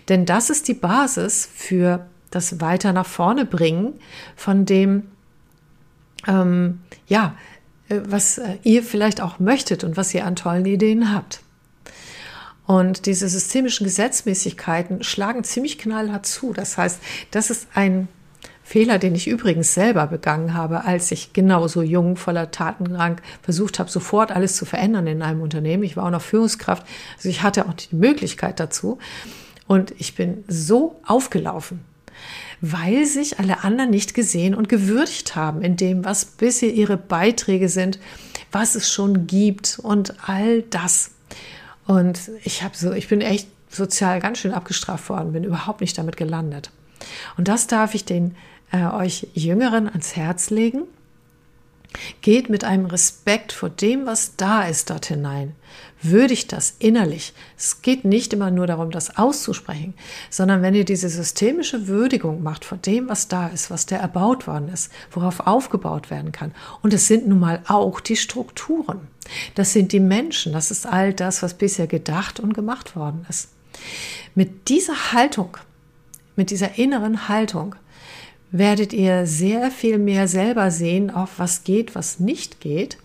Denn 0.10 0.26
das 0.26 0.50
ist 0.50 0.68
die 0.68 0.74
Basis 0.74 1.48
für 1.54 2.08
das 2.32 2.60
weiter 2.60 2.94
nach 2.94 3.06
vorne 3.06 3.46
bringen 3.46 3.94
von 4.36 4.66
dem, 4.66 5.04
ähm, 6.28 6.80
ja, 7.08 7.36
äh, 7.90 8.02
was 8.06 8.38
äh, 8.38 8.58
ihr 8.64 8.84
vielleicht 8.84 9.22
auch 9.22 9.40
möchtet 9.40 9.84
und 9.84 9.98
was 9.98 10.14
ihr 10.14 10.26
an 10.26 10.36
tollen 10.36 10.66
Ideen 10.66 11.14
habt. 11.14 11.42
Und 12.66 13.06
diese 13.06 13.30
systemischen 13.30 13.86
Gesetzmäßigkeiten 13.86 15.02
schlagen 15.04 15.46
ziemlich 15.46 15.78
knallhart 15.78 16.26
zu. 16.26 16.52
Das 16.52 16.78
heißt, 16.78 17.00
das 17.32 17.50
ist 17.50 17.68
ein 17.74 18.10
Fehler, 18.68 19.00
den 19.00 19.16
ich 19.16 19.30
übrigens 19.30 19.74
selber 19.74 20.08
begangen 20.08 20.54
habe, 20.54 20.84
als 20.84 21.10
ich 21.14 21.32
genauso 21.32 21.82
jung, 21.82 22.18
voller 22.18 22.52
Tatendrang 22.52 23.22
versucht 23.42 23.80
habe, 23.80 23.90
sofort 23.90 24.30
alles 24.30 24.58
zu 24.58 24.66
verändern 24.66 25.08
in 25.08 25.22
einem 25.22 25.42
Unternehmen. 25.42 25.84
Ich 25.84 25.96
war 25.96 26.04
auch 26.04 26.12
noch 26.12 26.22
Führungskraft, 26.22 26.86
also 27.16 27.30
ich 27.30 27.44
hatte 27.44 27.66
auch 27.66 27.74
die 27.74 27.96
Möglichkeit 27.96 28.60
dazu. 28.60 28.98
Und 29.68 29.94
ich 30.00 30.16
bin 30.16 30.44
so 30.50 31.00
aufgelaufen, 31.06 31.80
weil 32.60 33.06
sich 33.06 33.40
alle 33.40 33.64
anderen 33.64 33.90
nicht 33.90 34.14
gesehen 34.14 34.54
und 34.54 34.68
gewürdigt 34.68 35.38
haben 35.38 35.62
in 35.62 35.78
dem, 35.78 36.04
was 36.04 36.26
bisher 36.26 36.74
ihre 36.74 36.98
Beiträge 36.98 37.70
sind, 37.70 38.00
was 38.52 38.76
es 38.76 38.92
schon 38.92 39.28
gibt 39.28 39.80
und 39.82 40.14
all 40.28 40.64
das. 40.64 41.12
Und 41.86 42.20
ich 42.44 42.64
habe 42.64 42.76
so, 42.76 42.92
ich 42.92 43.08
bin 43.08 43.22
echt 43.22 43.48
sozial 43.70 44.20
ganz 44.20 44.40
schön 44.40 44.52
abgestraft 44.52 45.08
worden, 45.08 45.32
bin 45.32 45.46
überhaupt 45.46 45.80
nicht 45.80 45.98
damit 45.98 46.18
gelandet. 46.18 46.70
Und 47.38 47.48
das 47.48 47.68
darf 47.68 47.96
ich 47.96 48.04
den 48.04 48.36
äh, 48.72 48.86
euch 48.86 49.28
Jüngeren 49.34 49.88
ans 49.88 50.16
Herz 50.16 50.50
legen. 50.50 50.84
Geht 52.22 52.50
mit 52.50 52.64
einem 52.64 52.86
Respekt 52.86 53.54
vor 53.54 53.70
dem, 53.70 54.06
was 54.06 54.36
da 54.36 54.64
ist, 54.64 54.90
dort 54.90 55.06
hinein. 55.06 55.56
Würdigt 56.02 56.52
das 56.52 56.76
innerlich. 56.78 57.34
Es 57.58 57.82
geht 57.82 58.06
nicht 58.06 58.34
immer 58.34 58.52
nur 58.52 58.68
darum, 58.68 58.92
das 58.92 59.18
auszusprechen, 59.18 59.96
sondern 60.30 60.62
wenn 60.62 60.76
ihr 60.76 60.86
diese 60.86 61.10
systemische 61.10 61.88
Würdigung 61.88 62.44
macht 62.44 62.66
vor 62.66 62.78
dem, 62.78 63.10
was 63.10 63.30
da 63.30 63.48
ist, 63.48 63.72
was 63.72 63.88
der 63.88 64.00
erbaut 64.00 64.46
worden 64.46 64.70
ist, 64.70 64.92
worauf 65.12 65.48
aufgebaut 65.48 66.12
werden 66.12 66.32
kann. 66.32 66.54
Und 66.84 66.94
es 66.94 67.08
sind 67.08 67.28
nun 67.28 67.40
mal 67.40 67.62
auch 67.68 68.00
die 68.00 68.18
Strukturen. 68.18 69.08
Das 69.56 69.74
sind 69.74 69.92
die 69.92 70.00
Menschen. 70.00 70.54
Das 70.54 70.70
ist 70.72 70.86
all 70.86 71.14
das, 71.14 71.42
was 71.42 71.56
bisher 71.56 71.88
gedacht 71.88 72.40
und 72.40 72.54
gemacht 72.54 72.96
worden 72.96 73.26
ist. 73.30 73.50
Mit 74.36 74.70
dieser 74.70 75.14
Haltung, 75.14 75.58
mit 76.36 76.52
dieser 76.52 76.78
inneren 76.78 77.28
Haltung, 77.28 77.76
werdet 78.52 78.94
ihr 78.94 79.26
sehr 79.26 79.72
viel 79.72 79.98
mehr 79.98 80.28
selber 80.28 80.72
sehen, 80.72 81.10
auf 81.10 81.38
was 81.38 81.64
geht, 81.64 81.96
was 81.96 82.20
nicht 82.20 82.60
geht. 82.62 82.98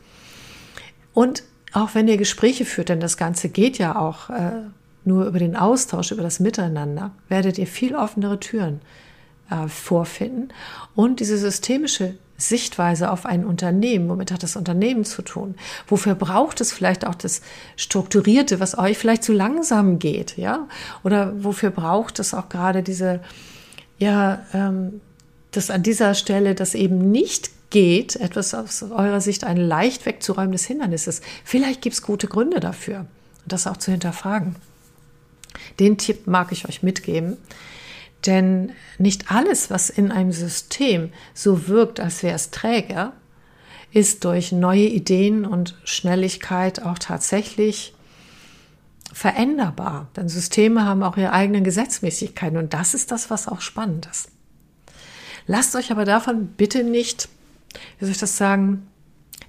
Und 1.15 1.43
auch 1.73 1.95
wenn 1.95 2.09
ihr 2.09 2.17
Gespräche 2.17 2.65
führt, 2.65 2.89
denn 2.89 3.01
das 3.01 3.17
Ganze 3.17 3.49
geht 3.49 3.79
ja 3.79 3.97
auch 3.97 4.31
äh, 4.31 4.63
nur 5.05 5.27
über 5.27 5.39
den 5.39 5.57
Austausch, 5.57 6.13
über 6.13 6.23
das 6.23 6.39
Miteinander, 6.39 7.13
werdet 7.29 7.59
ihr 7.59 7.67
viel 7.67 7.95
offenere 7.95 8.39
Türen 8.41 8.81
äh, 9.51 9.69
vorfinden. 9.69 10.49
Und 10.95 11.21
diese 11.21 11.39
systemische 11.39 12.15
Sichtweise 12.37 13.11
auf 13.11 13.25
ein 13.25 13.45
Unternehmen, 13.45 14.09
womit 14.09 14.33
hat 14.33 14.43
das 14.43 14.57
Unternehmen 14.57 15.05
zu 15.05 15.23
tun? 15.23 15.55
Wofür 15.87 16.15
braucht 16.15 16.61
es 16.61 16.73
vielleicht 16.73 17.07
auch 17.07 17.15
das 17.15 17.41
Strukturierte, 17.77 18.61
was 18.61 18.77
euch 18.77 18.99
vielleicht 18.99 19.23
zu 19.23 19.33
langsam 19.33 19.99
geht, 19.99 20.37
ja? 20.37 20.69
Oder 21.05 21.45
wofür 21.45 21.71
braucht 21.71 22.19
es 22.19 22.35
auch 22.35 22.49
gerade 22.49 22.83
diese, 22.83 23.21
ja, 23.99 24.45
ähm, 24.53 25.01
dass 25.53 25.71
an 25.71 25.83
dieser 25.83 26.15
Stelle 26.15 26.55
das 26.55 26.75
eben 26.75 27.11
nicht 27.11 27.51
geht, 27.71 28.17
etwas 28.17 28.55
aus 28.55 28.83
eurer 28.83 29.21
Sicht 29.21 29.45
ein 29.45 29.57
leicht 29.57 30.05
wegzuräumendes 30.05 30.67
Hindernis 30.67 31.07
ist. 31.07 31.23
Vielleicht 31.45 31.81
gibt 31.81 31.95
es 31.95 32.03
gute 32.03 32.27
Gründe 32.27 32.61
dafür, 32.61 33.07
das 33.47 33.67
auch 33.67 33.77
zu 33.77 33.91
hinterfragen. 33.91 34.57
Den 35.81 35.99
Tipp 35.99 36.27
mag 36.27 36.53
ich 36.53 36.69
euch 36.69 36.83
mitgeben, 36.83 37.37
denn 38.27 38.73
nicht 38.99 39.31
alles, 39.31 39.71
was 39.71 39.91
in 39.91 40.12
einem 40.12 40.33
System 40.33 41.12
so 41.35 41.69
wirkt, 41.69 42.01
als 42.01 42.23
wäre 42.23 42.37
es 42.37 42.51
träge, 42.51 43.12
ist 43.93 44.25
durch 44.25 44.53
neue 44.53 44.87
Ideen 44.87 45.45
und 45.45 45.77
Schnelligkeit 45.85 46.83
auch 46.83 46.99
tatsächlich 46.99 47.95
veränderbar. 49.12 50.09
Denn 50.17 50.29
Systeme 50.29 50.85
haben 50.85 51.03
auch 51.03 51.17
ihre 51.17 51.33
eigenen 51.33 51.65
Gesetzmäßigkeiten 51.65 52.57
und 52.57 52.73
das 52.73 52.95
ist 52.95 53.11
das, 53.11 53.29
was 53.29 53.49
auch 53.49 53.61
spannend 53.61 54.09
ist. 54.11 54.31
Lasst 55.46 55.74
euch 55.76 55.90
aber 55.90 56.05
davon 56.05 56.48
bitte 56.57 56.85
nicht, 56.85 57.28
wie 57.98 58.05
soll 58.05 58.12
ich 58.12 58.18
das 58.18 58.37
sagen, 58.37 58.87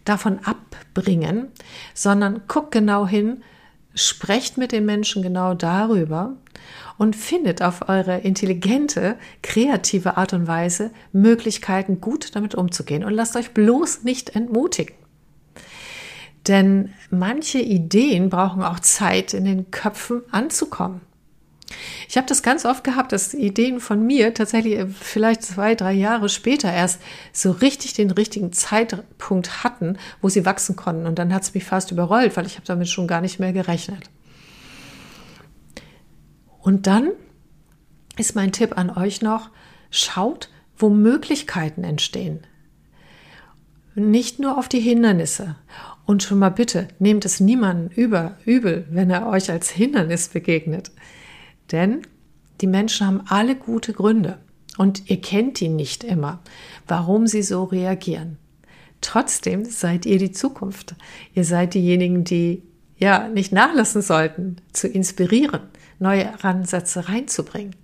davon 0.06 0.40
abbringen, 0.44 1.48
sondern 1.94 2.42
guckt 2.48 2.72
genau 2.72 3.08
hin, 3.08 3.44
sprecht 3.96 4.58
mit 4.58 4.72
den 4.72 4.86
Menschen 4.86 5.22
genau 5.22 5.54
darüber 5.54 6.36
und 6.98 7.16
findet 7.16 7.62
auf 7.62 7.90
eure 7.90 8.20
intelligente, 8.20 9.18
kreative 9.42 10.18
Art 10.18 10.34
und 10.34 10.48
Weise 10.48 10.92
Möglichkeiten, 11.12 12.02
gut 12.02 12.36
damit 12.36 12.56
umzugehen. 12.56 13.04
Und 13.04 13.14
lasst 13.14 13.36
euch 13.36 13.52
bloß 13.52 14.04
nicht 14.04 14.36
entmutigen. 14.36 14.96
Denn 16.48 16.94
manche 17.10 17.60
Ideen 17.60 18.30
brauchen 18.30 18.64
auch 18.64 18.80
Zeit 18.80 19.34
in 19.34 19.46
den 19.46 19.72
Köpfen 19.72 20.22
anzukommen. 20.32 21.02
Ich 22.08 22.18
habe 22.18 22.28
das 22.28 22.44
ganz 22.44 22.66
oft 22.66 22.84
gehabt, 22.84 23.12
dass 23.12 23.34
Ideen 23.34 23.80
von 23.80 24.06
mir 24.06 24.34
tatsächlich 24.34 24.80
äh, 24.80 24.88
vielleicht 24.88 25.44
zwei, 25.44 25.76
drei 25.76 25.94
Jahre 25.94 26.30
später 26.30 26.72
erst 26.72 27.02
so 27.32 27.52
richtig 27.52 27.94
den 27.94 28.12
richtigen 28.12 28.54
Zeitpunkt 28.54 29.64
hatten, 29.64 29.98
wo 30.22 30.30
sie 30.30 30.46
wachsen 30.46 30.76
konnten. 30.76 31.06
Und 31.06 31.20
dann 31.20 31.34
hat 31.34 31.44
es 31.44 31.54
mich 31.54 31.64
fast 31.64 31.92
überrollt, 31.92 32.36
weil 32.38 32.46
ich 32.46 32.56
habe 32.56 32.66
damit 32.66 32.90
schon 32.90 33.08
gar 33.08 33.22
nicht 33.22 33.40
mehr 33.40 33.54
gerechnet. 33.54 34.10
Und 36.62 36.88
dann 36.88 37.12
ist 38.18 38.36
mein 38.36 38.52
Tipp 38.52 38.78
an 38.78 38.90
euch 38.90 39.22
noch, 39.22 39.50
schaut, 39.90 40.50
wo 40.78 40.90
Möglichkeiten 40.90 41.84
entstehen. 41.84 42.42
Nicht 43.96 44.40
nur 44.40 44.58
auf 44.58 44.70
die 44.70 44.80
Hindernisse. 44.80 45.56
Und 46.06 46.24
schon 46.24 46.40
mal 46.40 46.50
bitte, 46.50 46.88
nehmt 47.00 47.26
es 47.26 47.40
niemanden 47.40 47.90
über, 47.94 48.38
übel, 48.46 48.86
wenn 48.90 49.10
er 49.10 49.28
euch 49.28 49.52
als 49.52 49.70
Hindernis 49.70 50.30
begegnet. 50.30 50.92
Denn 51.74 52.04
die 52.62 52.68
Menschen 52.68 53.06
haben 53.06 53.24
alle 53.28 53.56
gute 53.56 53.92
Gründe 53.92 54.38
und 54.78 55.10
ihr 55.10 55.20
kennt 55.20 55.60
die 55.60 55.68
nicht 55.68 56.06
immer, 56.06 56.40
warum 56.88 57.28
sie 57.28 57.44
so 57.44 57.66
reagieren. 57.66 58.38
Trotzdem 59.02 59.66
seid 59.66 60.06
ihr 60.06 60.18
die 60.18 60.32
Zukunft. 60.32 60.96
Ihr 61.34 61.44
seid 61.44 61.74
diejenigen, 61.74 62.24
die 62.24 62.64
ja 62.98 63.28
nicht 63.28 63.52
nachlassen 63.52 64.02
sollten, 64.02 64.58
zu 64.72 64.88
inspirieren, 64.88 65.62
neue 66.00 66.42
Ansätze 66.44 67.10
reinzubringen. 67.10 67.76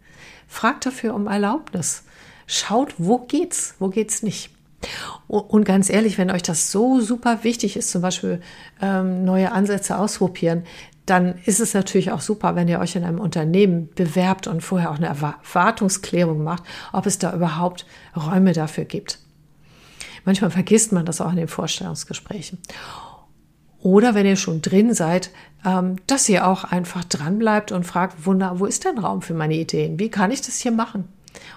Fragt 0.48 0.86
dafür 0.86 1.14
um 1.14 1.28
Erlaubnis. 1.28 2.04
Schaut, 2.48 2.96
wo 2.98 3.18
geht's, 3.20 3.76
wo 3.80 3.90
geht's 3.90 4.24
nicht. 4.24 4.52
Und 5.28 5.66
ganz 5.66 5.90
ehrlich, 5.90 6.18
wenn 6.18 6.32
euch 6.32 6.42
das 6.42 6.72
so 6.72 7.02
super 7.02 7.44
wichtig 7.44 7.76
ist, 7.76 7.92
zum 7.92 8.02
Beispiel 8.02 8.42
ähm, 8.82 9.26
neue 9.26 9.52
Ansätze 9.52 9.98
ausprobieren, 9.98 10.64
dann 11.10 11.40
ist 11.46 11.60
es 11.60 11.74
natürlich 11.74 12.12
auch 12.12 12.22
super, 12.22 12.56
wenn 12.56 12.68
ihr 12.68 12.80
euch 12.80 12.96
in 12.96 13.04
einem 13.04 13.20
Unternehmen 13.20 13.90
bewerbt 13.96 14.48
und 14.48 14.62
vorher 14.62 14.92
auch 14.92 14.98
eine 14.98 15.08
Erwartungsklärung 15.08 16.44
macht, 16.44 16.64
ob 16.94 17.06
es 17.06 17.20
da 17.20 17.34
überhaupt 17.34 17.86
Räume 18.16 18.54
dafür 18.54 18.86
gibt. 18.86 19.20
Manchmal 20.26 20.52
vergisst 20.52 20.92
man 20.92 21.06
das 21.06 21.22
auch 21.22 21.32
in 21.32 21.38
den 21.38 21.48
Vorstellungsgesprächen. 21.48 22.60
Oder 23.82 24.14
wenn 24.14 24.26
ihr 24.26 24.36
schon 24.36 24.62
drin 24.62 24.94
seid, 24.94 25.32
ähm, 25.66 25.96
dass 26.06 26.28
ihr 26.28 26.46
auch 26.48 26.66
einfach 26.66 27.06
dran 27.06 27.40
bleibt 27.40 27.72
und 27.72 27.86
fragt, 27.86 28.26
Wunder, 28.26 28.60
wo 28.60 28.66
ist 28.66 28.84
denn 28.84 28.98
Raum 28.98 29.22
für 29.22 29.34
meine 29.34 29.56
Ideen? 29.56 30.00
Wie 30.00 30.10
kann 30.10 30.32
ich 30.32 30.42
das 30.42 30.58
hier 30.58 30.72
machen? 30.72 31.08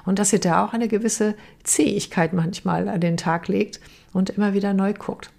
Und 0.04 0.18
dass 0.18 0.32
ihr 0.32 0.38
da 0.38 0.64
auch 0.64 0.72
eine 0.72 0.86
gewisse 0.86 1.34
Zähigkeit 1.64 2.32
manchmal 2.32 2.88
an 2.88 3.00
den 3.00 3.16
Tag 3.16 3.48
legt 3.48 3.80
und 4.12 4.30
immer 4.30 4.54
wieder 4.54 4.72
neu 4.72 4.92
guckt. 4.92 5.30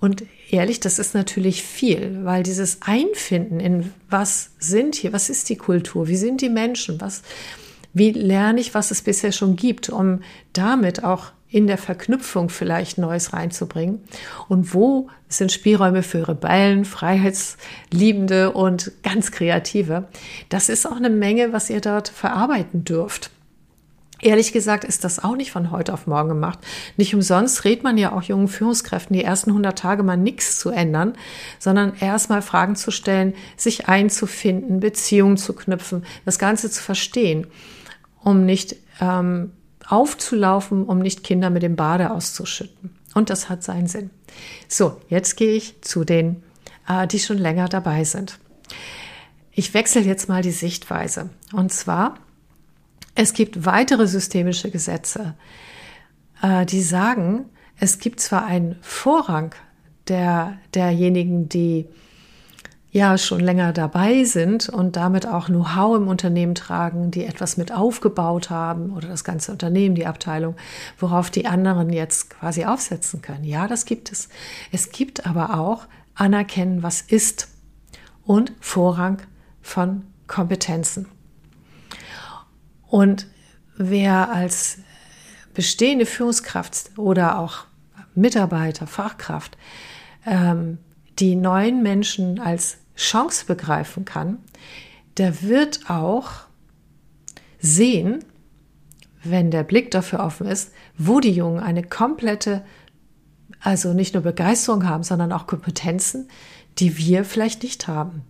Und 0.00 0.24
ehrlich, 0.50 0.80
das 0.80 0.98
ist 0.98 1.14
natürlich 1.14 1.62
viel, 1.62 2.20
weil 2.24 2.42
dieses 2.42 2.82
Einfinden 2.82 3.60
in 3.60 3.92
was 4.10 4.50
sind 4.58 4.94
hier, 4.94 5.12
was 5.12 5.30
ist 5.30 5.48
die 5.48 5.56
Kultur, 5.56 6.06
wie 6.08 6.16
sind 6.16 6.40
die 6.40 6.50
Menschen, 6.50 7.00
was, 7.00 7.22
wie 7.94 8.10
lerne 8.10 8.60
ich, 8.60 8.74
was 8.74 8.90
es 8.90 9.02
bisher 9.02 9.32
schon 9.32 9.56
gibt, 9.56 9.88
um 9.88 10.20
damit 10.52 11.02
auch 11.02 11.32
in 11.48 11.66
der 11.66 11.78
Verknüpfung 11.78 12.50
vielleicht 12.50 12.98
Neues 12.98 13.32
reinzubringen? 13.32 14.00
Und 14.48 14.74
wo 14.74 15.08
sind 15.28 15.50
Spielräume 15.50 16.02
für 16.02 16.28
Rebellen, 16.28 16.84
Freiheitsliebende 16.84 18.52
und 18.52 18.92
ganz 19.02 19.30
Kreative? 19.30 20.08
Das 20.50 20.68
ist 20.68 20.86
auch 20.86 20.96
eine 20.96 21.10
Menge, 21.10 21.52
was 21.54 21.70
ihr 21.70 21.80
dort 21.80 22.08
verarbeiten 22.08 22.84
dürft. 22.84 23.30
Ehrlich 24.22 24.52
gesagt 24.52 24.84
ist 24.84 25.04
das 25.04 25.22
auch 25.22 25.36
nicht 25.36 25.52
von 25.52 25.70
heute 25.70 25.92
auf 25.92 26.06
morgen 26.06 26.30
gemacht. 26.30 26.58
Nicht 26.96 27.14
umsonst 27.14 27.64
rät 27.64 27.82
man 27.82 27.98
ja 27.98 28.12
auch 28.12 28.22
jungen 28.22 28.48
Führungskräften, 28.48 29.14
die 29.14 29.24
ersten 29.24 29.50
100 29.50 29.78
Tage 29.78 30.02
mal 30.02 30.16
nichts 30.16 30.58
zu 30.58 30.70
ändern, 30.70 31.12
sondern 31.58 31.92
erstmal 32.00 32.40
Fragen 32.40 32.76
zu 32.76 32.90
stellen, 32.90 33.34
sich 33.56 33.88
einzufinden, 33.88 34.80
Beziehungen 34.80 35.36
zu 35.36 35.52
knüpfen, 35.52 36.06
das 36.24 36.38
Ganze 36.38 36.70
zu 36.70 36.82
verstehen, 36.82 37.46
um 38.22 38.46
nicht 38.46 38.76
ähm, 39.00 39.52
aufzulaufen, 39.86 40.84
um 40.84 40.98
nicht 40.98 41.22
Kinder 41.22 41.50
mit 41.50 41.62
dem 41.62 41.76
Bade 41.76 42.10
auszuschütten. 42.10 42.96
Und 43.14 43.28
das 43.28 43.48
hat 43.48 43.62
seinen 43.62 43.86
Sinn. 43.86 44.10
So, 44.66 45.00
jetzt 45.08 45.36
gehe 45.36 45.52
ich 45.52 45.80
zu 45.82 46.04
den, 46.04 46.42
äh, 46.88 47.06
die 47.06 47.18
schon 47.18 47.38
länger 47.38 47.68
dabei 47.68 48.04
sind. 48.04 48.38
Ich 49.52 49.74
wechsle 49.74 50.02
jetzt 50.02 50.28
mal 50.28 50.42
die 50.42 50.50
Sichtweise. 50.50 51.30
Und 51.52 51.72
zwar, 51.72 52.18
es 53.16 53.32
gibt 53.32 53.64
weitere 53.64 54.06
systemische 54.06 54.70
Gesetze, 54.70 55.34
äh, 56.42 56.64
die 56.66 56.82
sagen, 56.82 57.46
es 57.78 57.98
gibt 57.98 58.20
zwar 58.20 58.44
einen 58.46 58.76
Vorrang 58.82 59.54
der, 60.06 60.58
derjenigen, 60.74 61.48
die 61.48 61.88
ja 62.92 63.18
schon 63.18 63.40
länger 63.40 63.72
dabei 63.72 64.24
sind 64.24 64.68
und 64.68 64.96
damit 64.96 65.26
auch 65.26 65.46
Know-how 65.46 65.96
im 65.96 66.08
Unternehmen 66.08 66.54
tragen, 66.54 67.10
die 67.10 67.24
etwas 67.24 67.56
mit 67.56 67.72
aufgebaut 67.72 68.48
haben 68.48 68.90
oder 68.90 69.08
das 69.08 69.24
ganze 69.24 69.52
Unternehmen, 69.52 69.94
die 69.94 70.06
Abteilung, 70.06 70.54
worauf 70.98 71.30
die 71.30 71.46
anderen 71.46 71.90
jetzt 71.92 72.30
quasi 72.30 72.64
aufsetzen 72.64 73.20
können. 73.20 73.44
Ja, 73.44 73.66
das 73.66 73.84
gibt 73.84 74.12
es. 74.12 74.28
Es 74.72 74.92
gibt 74.92 75.26
aber 75.26 75.58
auch 75.58 75.86
Anerkennen, 76.14 76.82
was 76.82 77.02
ist 77.02 77.48
und 78.24 78.52
Vorrang 78.60 79.20
von 79.60 80.04
Kompetenzen. 80.26 81.06
Und 82.88 83.26
wer 83.76 84.30
als 84.30 84.78
bestehende 85.54 86.06
Führungskraft 86.06 86.96
oder 86.98 87.38
auch 87.38 87.64
Mitarbeiter, 88.14 88.86
Fachkraft, 88.86 89.56
ähm, 90.26 90.78
die 91.18 91.34
neuen 91.34 91.82
Menschen 91.82 92.40
als 92.40 92.78
Chance 92.96 93.46
begreifen 93.46 94.04
kann, 94.04 94.38
der 95.16 95.42
wird 95.42 95.88
auch 95.88 96.30
sehen, 97.58 98.24
wenn 99.22 99.50
der 99.50 99.64
Blick 99.64 99.90
dafür 99.90 100.20
offen 100.20 100.46
ist, 100.46 100.72
wo 100.96 101.20
die 101.20 101.32
Jungen 101.32 101.60
eine 101.60 101.82
komplette, 101.82 102.64
also 103.60 103.92
nicht 103.92 104.14
nur 104.14 104.22
Begeisterung 104.22 104.86
haben, 104.86 105.02
sondern 105.02 105.32
auch 105.32 105.46
Kompetenzen, 105.46 106.28
die 106.78 106.96
wir 106.98 107.24
vielleicht 107.24 107.62
nicht 107.62 107.88
haben. 107.88 108.22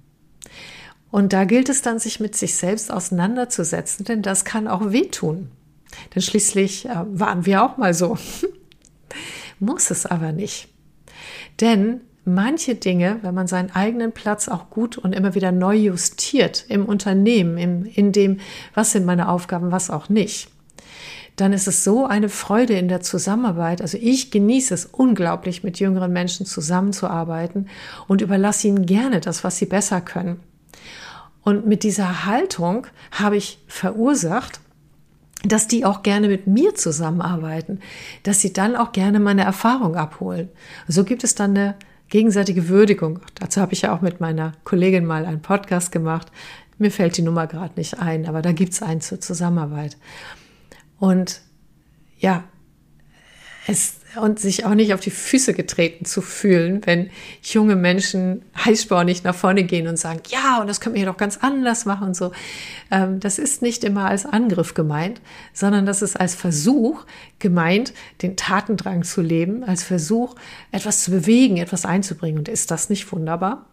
Und 1.11 1.33
da 1.33 1.45
gilt 1.45 1.69
es 1.69 1.83
dann, 1.83 1.99
sich 1.99 2.21
mit 2.21 2.35
sich 2.35 2.57
selbst 2.57 2.93
auseinanderzusetzen, 2.93 4.05
denn 4.05 4.23
das 4.23 4.45
kann 4.45 4.69
auch 4.69 4.93
wehtun. 4.93 5.51
Denn 6.15 6.23
schließlich 6.23 6.87
äh, 6.87 7.05
waren 7.07 7.47
wir 7.47 7.65
auch 7.65 7.77
mal 7.77 7.95
so. 7.95 8.19
Muss 9.59 9.91
es 9.91 10.05
aber 10.05 10.33
nicht. 10.33 10.69
Denn 11.61 12.01
manche 12.25 12.75
Dinge, 12.75 13.21
wenn 13.23 13.35
man 13.35 13.47
seinen 13.47 13.71
eigenen 13.71 14.13
Platz 14.13 14.49
auch 14.49 14.69
gut 14.69 14.99
und 14.99 15.15
immer 15.15 15.35
wieder 15.35 15.53
neu 15.53 15.77
justiert 15.77 16.67
im 16.69 16.85
Unternehmen, 16.85 17.57
im, 17.57 17.85
in 17.85 18.13
dem, 18.13 18.41
was 18.75 18.93
sind 18.93 19.07
meine 19.07 19.29
Aufgaben, 19.29 19.71
was 19.73 19.91
auch 19.91 20.09
nicht, 20.09 20.49
dann 21.37 21.53
ist 21.53 21.69
es 21.69 21.85
so 21.85 22.07
eine 22.07 22.29
Freude 22.29 22.75
in 22.75 22.89
der 22.89 23.03
Zusammenarbeit. 23.03 23.81
Also 23.81 23.99
ich 24.01 24.31
genieße 24.31 24.75
es 24.75 24.87
unglaublich, 24.87 25.63
mit 25.63 25.79
jüngeren 25.79 26.13
Menschen 26.13 26.47
zusammenzuarbeiten 26.47 27.69
und 28.09 28.23
überlasse 28.23 28.69
ihnen 28.69 28.87
gerne 28.87 29.21
das, 29.21 29.45
was 29.45 29.59
sie 29.59 29.67
besser 29.67 30.01
können. 30.01 30.41
Und 31.47 31.65
mit 31.65 31.85
dieser 31.85 32.27
Haltung 32.27 32.89
habe 33.13 33.37
ich 33.37 33.61
verursacht, 33.69 34.59
dass 35.45 35.69
die 35.69 35.85
auch 35.85 36.03
gerne 36.03 36.27
mit 36.27 36.49
mir 36.49 36.75
zusammenarbeiten, 36.75 37.79
dass 38.25 38.41
sie 38.41 38.53
dann 38.53 38.75
auch 38.75 38.91
gerne 38.91 39.21
meine 39.21 39.45
Erfahrung 39.45 39.95
abholen. 39.95 40.49
So 40.89 41.05
gibt 41.05 41.23
es 41.23 41.37
dann 41.37 41.51
eine 41.51 41.77
gegenseitige 42.09 42.69
Würdigung. 42.69 43.21
Dazu 43.37 43.61
habe 43.61 43.75
ich 43.75 43.83
ja 43.83 43.95
auch 43.95 44.01
mit 44.01 44.19
meiner 44.19 44.55
Kollegin 44.65 45.07
mal 45.07 45.25
einen 45.25 45.41
Podcast 45.41 45.93
gemacht. 45.93 46.33
Mir 46.79 46.91
fällt 46.91 47.17
die 47.17 47.23
Nummer 47.23 47.47
gerade 47.47 47.75
nicht 47.77 48.01
ein, 48.01 48.27
aber 48.27 48.43
da 48.43 48.51
gibt 48.51 48.73
es 48.73 48.83
einen 48.83 49.01
zur 49.01 49.21
Zusammenarbeit. 49.21 49.97
Und 50.99 51.43
ja, 52.19 52.43
es 53.69 54.01
und 54.21 54.41
sich 54.41 54.65
auch 54.65 54.75
nicht 54.75 54.95
auf 54.95 55.01
die 55.01 55.11
Füße 55.11 55.55
getreten 55.55 56.05
zu 56.05 56.21
fühlen, 56.21 56.81
wenn 56.85 57.11
junge 57.43 57.77
Menschen 57.77 58.43
heißspornig 58.65 59.25
nach 59.25 59.35
vorne 59.35 59.65
gehen 59.65 59.87
und 59.89 59.99
sagen, 59.99 60.21
ja, 60.29 60.61
und 60.61 60.67
das 60.67 60.81
können 60.81 60.95
wir 60.95 61.01
hier 61.01 61.11
doch 61.11 61.17
ganz 61.17 61.39
anders 61.39 61.85
machen 61.85 62.09
und 62.09 62.17
so. 62.17 62.33
Ähm, 62.91 63.21
das 63.21 63.39
ist 63.39 63.63
nicht 63.63 63.85
immer 63.85 64.07
als 64.07 64.27
Angriff 64.27 64.75
gemeint, 64.75 65.21
sondern 65.53 65.87
das 65.87 66.03
ist 66.03 66.19
als 66.19 66.35
Versuch 66.35 67.05
gemeint, 67.39 67.93
den 68.23 68.37
Tatendrang 68.37 69.03
zu 69.03 69.21
leben, 69.21 69.65
als 69.65 69.83
Versuch, 69.83 70.35
etwas 70.73 71.05
zu 71.05 71.11
bewegen, 71.11 71.57
etwas 71.57 71.85
einzubringen. 71.85 72.39
Und 72.39 72.49
ist 72.49 72.71
das 72.71 72.91
nicht 72.91 73.11
wunderbar? 73.13 73.67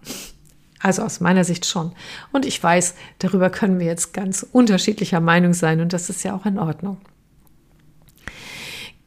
Also 0.80 1.04
aus 1.04 1.22
meiner 1.22 1.46
Sicht 1.46 1.66
schon. 1.66 1.94
Und 2.34 2.46
ich 2.46 2.62
weiß, 2.62 2.96
darüber 3.20 3.50
können 3.50 3.80
wir 3.80 3.86
jetzt 3.86 4.14
ganz 4.14 4.46
unterschiedlicher 4.52 5.22
Meinung 5.22 5.54
sein 5.54 5.80
und 5.80 5.94
das 5.94 6.10
ist 6.10 6.24
ja 6.24 6.36
auch 6.36 6.46
in 6.46 6.60
Ordnung. 6.60 6.98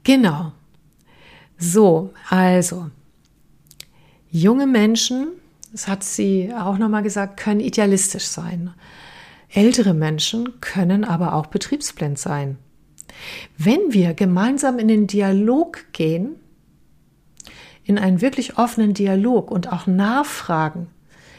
Genau. 0.06 0.52
So, 1.58 2.12
also, 2.28 2.90
junge 4.30 4.66
Menschen, 4.66 5.28
das 5.72 5.88
hat 5.88 6.04
sie 6.04 6.52
auch 6.54 6.78
nochmal 6.78 7.02
gesagt, 7.02 7.38
können 7.38 7.60
idealistisch 7.60 8.26
sein. 8.26 8.74
Ältere 9.48 9.94
Menschen 9.94 10.60
können 10.60 11.04
aber 11.04 11.34
auch 11.34 11.46
betriebsblind 11.46 12.18
sein. 12.18 12.58
Wenn 13.56 13.80
wir 13.92 14.12
gemeinsam 14.14 14.78
in 14.78 14.88
den 14.88 15.06
Dialog 15.06 15.92
gehen, 15.92 16.36
in 17.84 17.98
einen 17.98 18.20
wirklich 18.20 18.58
offenen 18.58 18.94
Dialog 18.94 19.50
und 19.50 19.72
auch 19.72 19.86
nachfragen, 19.86 20.88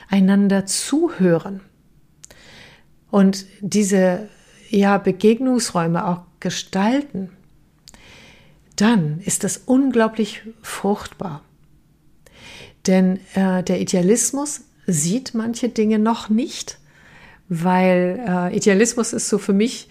einander 0.09 0.65
zuhören 0.65 1.59
und 3.11 3.45
diese 3.59 4.29
ja, 4.69 4.97
Begegnungsräume 4.97 6.07
auch 6.07 6.21
gestalten, 6.39 7.29
dann 8.77 9.19
ist 9.19 9.43
das 9.43 9.57
unglaublich 9.65 10.43
fruchtbar. 10.61 11.41
Denn 12.85 13.19
äh, 13.33 13.63
der 13.63 13.81
Idealismus 13.81 14.61
sieht 14.85 15.33
manche 15.33 15.67
Dinge 15.67 15.99
noch 15.99 16.29
nicht, 16.29 16.77
weil 17.49 18.23
äh, 18.25 18.55
Idealismus 18.55 19.13
ist 19.13 19.27
so 19.27 19.37
für 19.37 19.53
mich, 19.53 19.89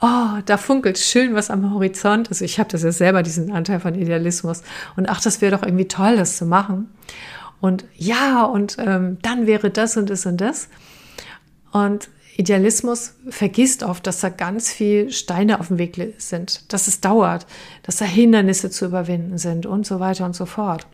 oh, 0.00 0.40
da 0.44 0.56
funkelt 0.56 0.98
schön 0.98 1.34
was 1.34 1.50
am 1.50 1.72
Horizont. 1.72 2.28
Also 2.28 2.44
ich 2.44 2.58
habe 2.58 2.70
das 2.70 2.82
ja 2.82 2.92
selber, 2.92 3.22
diesen 3.22 3.50
Anteil 3.50 3.80
von 3.80 3.94
Idealismus. 3.94 4.62
Und 4.96 5.08
ach, 5.08 5.20
das 5.20 5.40
wäre 5.40 5.56
doch 5.56 5.64
irgendwie 5.64 5.88
toll, 5.88 6.16
das 6.16 6.36
zu 6.36 6.46
machen. 6.46 6.88
Und 7.60 7.84
ja, 7.96 8.44
und 8.44 8.76
ähm, 8.78 9.18
dann 9.22 9.46
wäre 9.46 9.70
das 9.70 9.96
und 9.96 10.10
das 10.10 10.26
und 10.26 10.40
das. 10.40 10.68
Und 11.72 12.08
Idealismus 12.36 13.14
vergisst 13.28 13.82
oft, 13.82 14.06
dass 14.06 14.20
da 14.20 14.28
ganz 14.28 14.70
viel 14.70 15.10
Steine 15.10 15.58
auf 15.58 15.68
dem 15.68 15.78
Weg 15.78 15.96
sind, 16.18 16.72
dass 16.72 16.86
es 16.86 17.00
dauert, 17.00 17.46
dass 17.82 17.96
da 17.96 18.04
Hindernisse 18.04 18.70
zu 18.70 18.84
überwinden 18.84 19.38
sind 19.38 19.64
und 19.64 19.86
so 19.86 20.00
weiter 20.00 20.26
und 20.26 20.36
so 20.36 20.44
fort. 20.44 20.86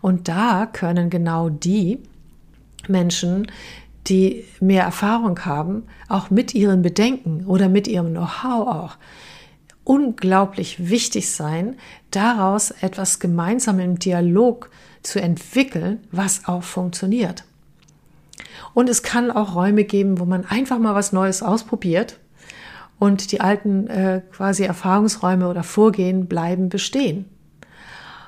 Und 0.00 0.28
da 0.28 0.66
können 0.66 1.10
genau 1.10 1.48
die 1.48 1.98
Menschen, 2.86 3.50
die 4.06 4.44
mehr 4.60 4.84
Erfahrung 4.84 5.44
haben, 5.44 5.84
auch 6.08 6.30
mit 6.30 6.54
ihren 6.54 6.82
Bedenken 6.82 7.46
oder 7.46 7.68
mit 7.68 7.88
ihrem 7.88 8.10
Know-how 8.10 8.68
auch 8.68 8.96
unglaublich 9.84 10.90
wichtig 10.90 11.30
sein, 11.30 11.76
daraus 12.10 12.70
etwas 12.70 13.20
gemeinsam 13.20 13.80
im 13.80 13.98
Dialog 13.98 14.70
zu 15.02 15.20
entwickeln, 15.20 16.00
was 16.10 16.46
auch 16.46 16.62
funktioniert. 16.62 17.44
Und 18.74 18.88
es 18.88 19.02
kann 19.02 19.30
auch 19.30 19.54
Räume 19.54 19.84
geben, 19.84 20.18
wo 20.20 20.24
man 20.24 20.44
einfach 20.44 20.78
mal 20.78 20.94
was 20.94 21.12
Neues 21.12 21.42
ausprobiert 21.42 22.18
und 22.98 23.32
die 23.32 23.40
alten 23.40 23.86
äh, 23.88 24.22
quasi 24.32 24.64
Erfahrungsräume 24.64 25.48
oder 25.48 25.62
Vorgehen 25.62 26.26
bleiben 26.26 26.68
bestehen. 26.68 27.26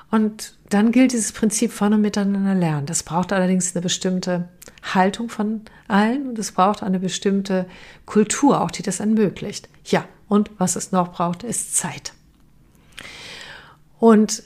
Und 0.09 0.57
dann 0.69 0.91
gilt 0.91 1.13
dieses 1.13 1.31
Prinzip 1.31 1.71
von 1.71 1.93
und 1.93 2.01
miteinander 2.01 2.53
lernen. 2.53 2.85
Das 2.85 3.03
braucht 3.03 3.31
allerdings 3.31 3.73
eine 3.75 3.81
bestimmte 3.81 4.49
Haltung 4.83 5.29
von 5.29 5.61
allen 5.87 6.29
und 6.29 6.39
es 6.39 6.51
braucht 6.51 6.83
eine 6.83 6.99
bestimmte 6.99 7.65
Kultur 8.05 8.61
auch, 8.61 8.71
die 8.71 8.83
das 8.83 8.99
ermöglicht. 8.99 9.69
Ja, 9.85 10.05
und 10.27 10.51
was 10.57 10.75
es 10.75 10.91
noch 10.91 11.13
braucht, 11.13 11.43
ist 11.43 11.75
Zeit. 11.75 12.13
Und 13.99 14.43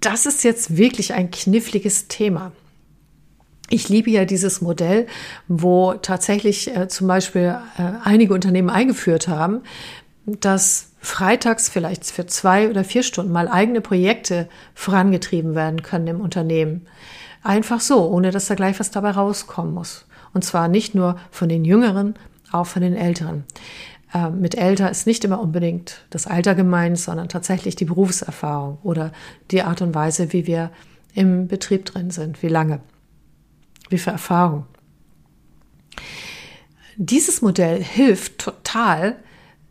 das 0.00 0.26
ist 0.26 0.44
jetzt 0.44 0.76
wirklich 0.76 1.12
ein 1.12 1.30
kniffliges 1.30 2.08
Thema. 2.08 2.52
Ich 3.72 3.88
liebe 3.88 4.10
ja 4.10 4.24
dieses 4.24 4.60
Modell, 4.60 5.06
wo 5.46 5.94
tatsächlich 5.94 6.76
äh, 6.76 6.88
zum 6.88 7.06
Beispiel 7.06 7.56
äh, 7.78 7.82
einige 8.02 8.34
Unternehmen 8.34 8.68
eingeführt 8.68 9.28
haben, 9.28 9.60
dass 10.26 10.90
freitags 11.00 11.68
vielleicht 11.68 12.04
für 12.04 12.26
zwei 12.26 12.68
oder 12.68 12.82
vier 12.82 13.04
Stunden 13.04 13.32
mal 13.32 13.48
eigene 13.48 13.80
Projekte 13.80 14.48
vorangetrieben 14.74 15.54
werden 15.54 15.82
können 15.82 16.08
im 16.08 16.20
Unternehmen. 16.20 16.86
Einfach 17.44 17.80
so, 17.80 18.10
ohne 18.10 18.32
dass 18.32 18.48
da 18.48 18.56
gleich 18.56 18.78
was 18.80 18.90
dabei 18.90 19.12
rauskommen 19.12 19.72
muss. 19.72 20.04
Und 20.34 20.44
zwar 20.44 20.66
nicht 20.66 20.96
nur 20.96 21.16
von 21.30 21.48
den 21.48 21.64
Jüngeren, 21.64 22.14
auch 22.50 22.66
von 22.66 22.82
den 22.82 22.96
Älteren. 22.96 23.44
Äh, 24.12 24.30
mit 24.30 24.56
älter 24.56 24.90
ist 24.90 25.06
nicht 25.06 25.24
immer 25.24 25.40
unbedingt 25.40 26.04
das 26.10 26.26
Alter 26.26 26.56
gemeint, 26.56 26.98
sondern 26.98 27.28
tatsächlich 27.28 27.76
die 27.76 27.84
Berufserfahrung 27.84 28.78
oder 28.82 29.12
die 29.52 29.62
Art 29.62 29.80
und 29.80 29.94
Weise, 29.94 30.32
wie 30.32 30.48
wir 30.48 30.70
im 31.14 31.46
Betrieb 31.46 31.86
drin 31.86 32.10
sind, 32.10 32.42
wie 32.42 32.48
lange 32.48 32.80
wie 33.90 33.98
viel 33.98 34.12
Erfahrung. 34.12 34.66
Dieses 36.96 37.42
Modell 37.42 37.82
hilft 37.82 38.38
total, 38.38 39.16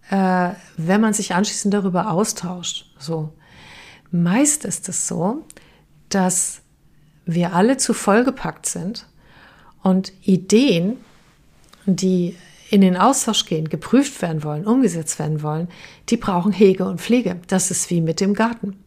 äh, 0.09 0.51
wenn 0.77 1.01
man 1.01 1.13
sich 1.13 1.33
anschließend 1.33 1.73
darüber 1.73 2.11
austauscht. 2.11 2.93
So. 2.97 3.33
Meist 4.11 4.65
ist 4.65 4.89
es 4.89 5.07
so, 5.07 5.45
dass 6.09 6.61
wir 7.25 7.53
alle 7.53 7.77
zu 7.77 7.93
vollgepackt 7.93 8.65
sind 8.65 9.07
und 9.83 10.11
Ideen, 10.23 10.97
die 11.85 12.35
in 12.69 12.81
den 12.81 12.97
Austausch 12.97 13.45
gehen, 13.45 13.69
geprüft 13.69 14.21
werden 14.21 14.43
wollen, 14.43 14.65
umgesetzt 14.65 15.19
werden 15.19 15.41
wollen, 15.41 15.69
die 16.09 16.17
brauchen 16.17 16.51
Hege 16.51 16.85
und 16.85 17.01
Pflege. 17.01 17.39
Das 17.47 17.71
ist 17.71 17.89
wie 17.89 18.01
mit 18.01 18.19
dem 18.19 18.33
Garten. 18.33 18.77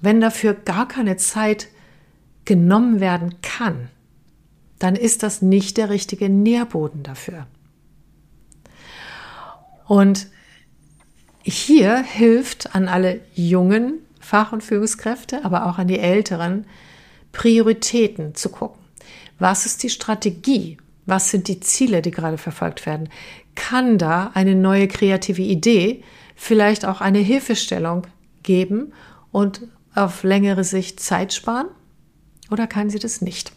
Wenn 0.00 0.20
dafür 0.20 0.54
gar 0.54 0.88
keine 0.88 1.16
Zeit 1.16 1.68
genommen 2.44 3.00
werden 3.00 3.36
kann, 3.42 3.90
dann 4.78 4.94
ist 4.94 5.22
das 5.22 5.42
nicht 5.42 5.76
der 5.76 5.90
richtige 5.90 6.28
Nährboden 6.28 7.02
dafür. 7.02 7.46
Und 9.86 10.28
hier 11.42 11.98
hilft 11.98 12.74
an 12.74 12.88
alle 12.88 13.20
jungen 13.34 14.00
Fach- 14.20 14.52
und 14.52 14.62
Führungskräfte, 14.62 15.44
aber 15.44 15.66
auch 15.66 15.78
an 15.78 15.88
die 15.88 15.98
älteren, 15.98 16.66
Prioritäten 17.32 18.34
zu 18.34 18.50
gucken. 18.50 18.82
Was 19.38 19.64
ist 19.64 19.82
die 19.82 19.90
Strategie? 19.90 20.76
Was 21.06 21.30
sind 21.30 21.48
die 21.48 21.60
Ziele, 21.60 22.02
die 22.02 22.10
gerade 22.10 22.36
verfolgt 22.36 22.84
werden? 22.84 23.08
Kann 23.54 23.96
da 23.96 24.30
eine 24.34 24.54
neue 24.54 24.88
kreative 24.88 25.42
Idee 25.42 26.04
vielleicht 26.36 26.84
auch 26.84 27.00
eine 27.00 27.18
Hilfestellung 27.18 28.06
geben 28.42 28.92
und 29.32 29.62
auf 29.94 30.22
längere 30.22 30.64
Sicht 30.64 31.00
Zeit 31.00 31.32
sparen? 31.32 31.68
Oder 32.50 32.66
kann 32.66 32.90
sie 32.90 32.98
das 32.98 33.22
nicht? 33.22 33.52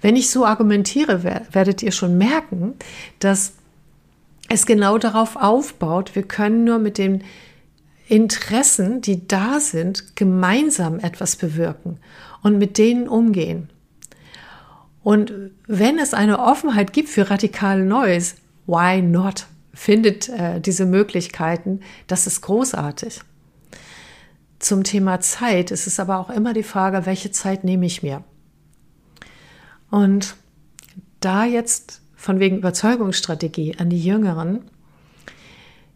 Wenn 0.00 0.16
ich 0.16 0.30
so 0.30 0.44
argumentiere, 0.44 1.44
werdet 1.52 1.82
ihr 1.82 1.92
schon 1.92 2.18
merken, 2.18 2.74
dass 3.18 3.54
es 4.48 4.66
genau 4.66 4.98
darauf 4.98 5.36
aufbaut, 5.36 6.14
wir 6.14 6.24
können 6.24 6.64
nur 6.64 6.78
mit 6.78 6.98
den 6.98 7.22
Interessen, 8.08 9.00
die 9.00 9.28
da 9.28 9.60
sind, 9.60 10.16
gemeinsam 10.16 10.98
etwas 10.98 11.36
bewirken 11.36 11.98
und 12.42 12.58
mit 12.58 12.76
denen 12.76 13.06
umgehen. 13.06 13.70
Und 15.02 15.32
wenn 15.66 15.98
es 15.98 16.12
eine 16.12 16.40
Offenheit 16.40 16.92
gibt 16.92 17.08
für 17.08 17.30
radikal 17.30 17.84
Neues, 17.84 18.34
why 18.66 19.00
not? 19.00 19.46
Findet 19.72 20.28
äh, 20.28 20.60
diese 20.60 20.84
Möglichkeiten, 20.84 21.80
das 22.08 22.26
ist 22.26 22.40
großartig. 22.40 23.20
Zum 24.58 24.84
Thema 24.84 25.20
Zeit 25.20 25.70
ist 25.70 25.86
es 25.86 26.00
aber 26.00 26.18
auch 26.18 26.28
immer 26.28 26.52
die 26.52 26.64
Frage, 26.64 27.06
welche 27.06 27.30
Zeit 27.30 27.64
nehme 27.64 27.86
ich 27.86 28.02
mir? 28.02 28.24
Und 29.90 30.36
da 31.20 31.44
jetzt 31.44 32.00
von 32.14 32.38
wegen 32.38 32.58
Überzeugungsstrategie 32.58 33.76
an 33.78 33.90
die 33.90 34.02
Jüngeren, 34.02 34.64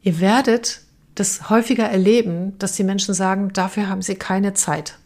ihr 0.03 0.21
werdet 0.21 0.83
das 1.15 1.49
häufiger 1.49 1.85
erleben, 1.85 2.59
dass 2.59 2.73
die 2.73 2.85
Menschen 2.85 3.15
sagen, 3.15 3.53
dafür 3.53 3.89
haben 3.89 4.03
sie 4.03 4.17
keine 4.17 4.55
Zeit. 4.55 4.99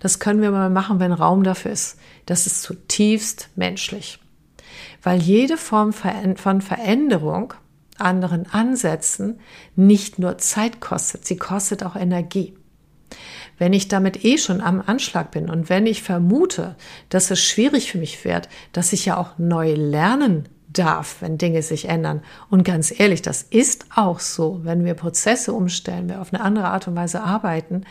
Das 0.00 0.18
können 0.18 0.42
wir 0.42 0.50
mal 0.50 0.70
machen, 0.70 0.98
wenn 0.98 1.12
Raum 1.12 1.44
dafür 1.44 1.70
ist. 1.72 1.98
Das 2.26 2.46
ist 2.46 2.62
zutiefst 2.62 3.50
menschlich. 3.54 4.18
Weil 5.02 5.22
jede 5.22 5.56
Form 5.56 5.92
von 5.92 6.60
Veränderung, 6.60 7.54
anderen 7.96 8.46
Ansätzen, 8.52 9.40
nicht 9.76 10.18
nur 10.18 10.38
Zeit 10.38 10.80
kostet, 10.80 11.24
sie 11.24 11.36
kostet 11.36 11.84
auch 11.84 11.96
Energie. 11.96 12.54
Wenn 13.58 13.72
ich 13.72 13.88
damit 13.88 14.24
eh 14.24 14.38
schon 14.38 14.60
am 14.60 14.82
Anschlag 14.84 15.30
bin 15.30 15.48
und 15.48 15.68
wenn 15.70 15.86
ich 15.86 16.02
vermute, 16.02 16.76
dass 17.08 17.30
es 17.30 17.42
schwierig 17.42 17.90
für 17.90 17.98
mich 17.98 18.24
wird, 18.24 18.48
dass 18.72 18.92
ich 18.92 19.06
ja 19.06 19.16
auch 19.16 19.38
neu 19.38 19.74
lernen 19.74 20.48
darf, 20.78 21.16
wenn 21.20 21.38
Dinge 21.38 21.62
sich 21.62 21.88
ändern. 21.88 22.22
Und 22.50 22.64
ganz 22.64 22.98
ehrlich, 22.98 23.22
das 23.22 23.42
ist 23.42 23.86
auch 23.94 24.20
so. 24.20 24.60
Wenn 24.62 24.84
wir 24.84 24.94
Prozesse 24.94 25.52
umstellen, 25.52 26.08
wir 26.08 26.20
auf 26.20 26.32
eine 26.32 26.42
andere 26.42 26.68
Art 26.68 26.86
und 26.88 26.96
Weise 26.96 27.22
arbeiten, 27.22 27.84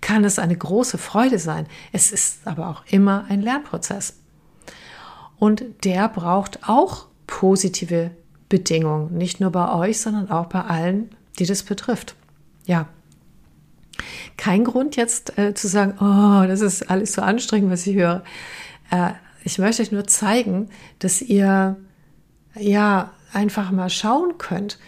kann 0.00 0.24
es 0.24 0.38
eine 0.38 0.56
große 0.56 0.98
Freude 0.98 1.38
sein. 1.38 1.66
Es 1.92 2.12
ist 2.12 2.46
aber 2.46 2.68
auch 2.68 2.82
immer 2.90 3.26
ein 3.28 3.42
Lernprozess. 3.42 4.14
Und 5.38 5.64
der 5.84 6.08
braucht 6.08 6.68
auch 6.68 7.06
positive 7.26 8.10
Bedingungen. 8.48 9.16
Nicht 9.16 9.40
nur 9.40 9.50
bei 9.50 9.72
euch, 9.72 10.00
sondern 10.00 10.30
auch 10.30 10.46
bei 10.46 10.62
allen, 10.62 11.10
die 11.38 11.46
das 11.46 11.62
betrifft. 11.62 12.14
Ja. 12.66 12.88
Kein 14.36 14.64
Grund 14.64 14.96
jetzt 14.96 15.38
äh, 15.38 15.54
zu 15.54 15.68
sagen, 15.68 15.94
oh, 16.00 16.46
das 16.46 16.60
ist 16.60 16.90
alles 16.90 17.12
so 17.12 17.22
anstrengend, 17.22 17.70
was 17.70 17.86
ich 17.86 17.96
höre. 17.96 18.22
Äh, 18.90 19.12
ich 19.44 19.58
möchte 19.58 19.82
euch 19.82 19.92
nur 19.92 20.06
zeigen, 20.06 20.68
dass 20.98 21.22
ihr 21.22 21.76
ja 22.54 23.12
einfach 23.32 23.70
mal 23.70 23.90
schauen 23.90 24.38
könnt, 24.38 24.78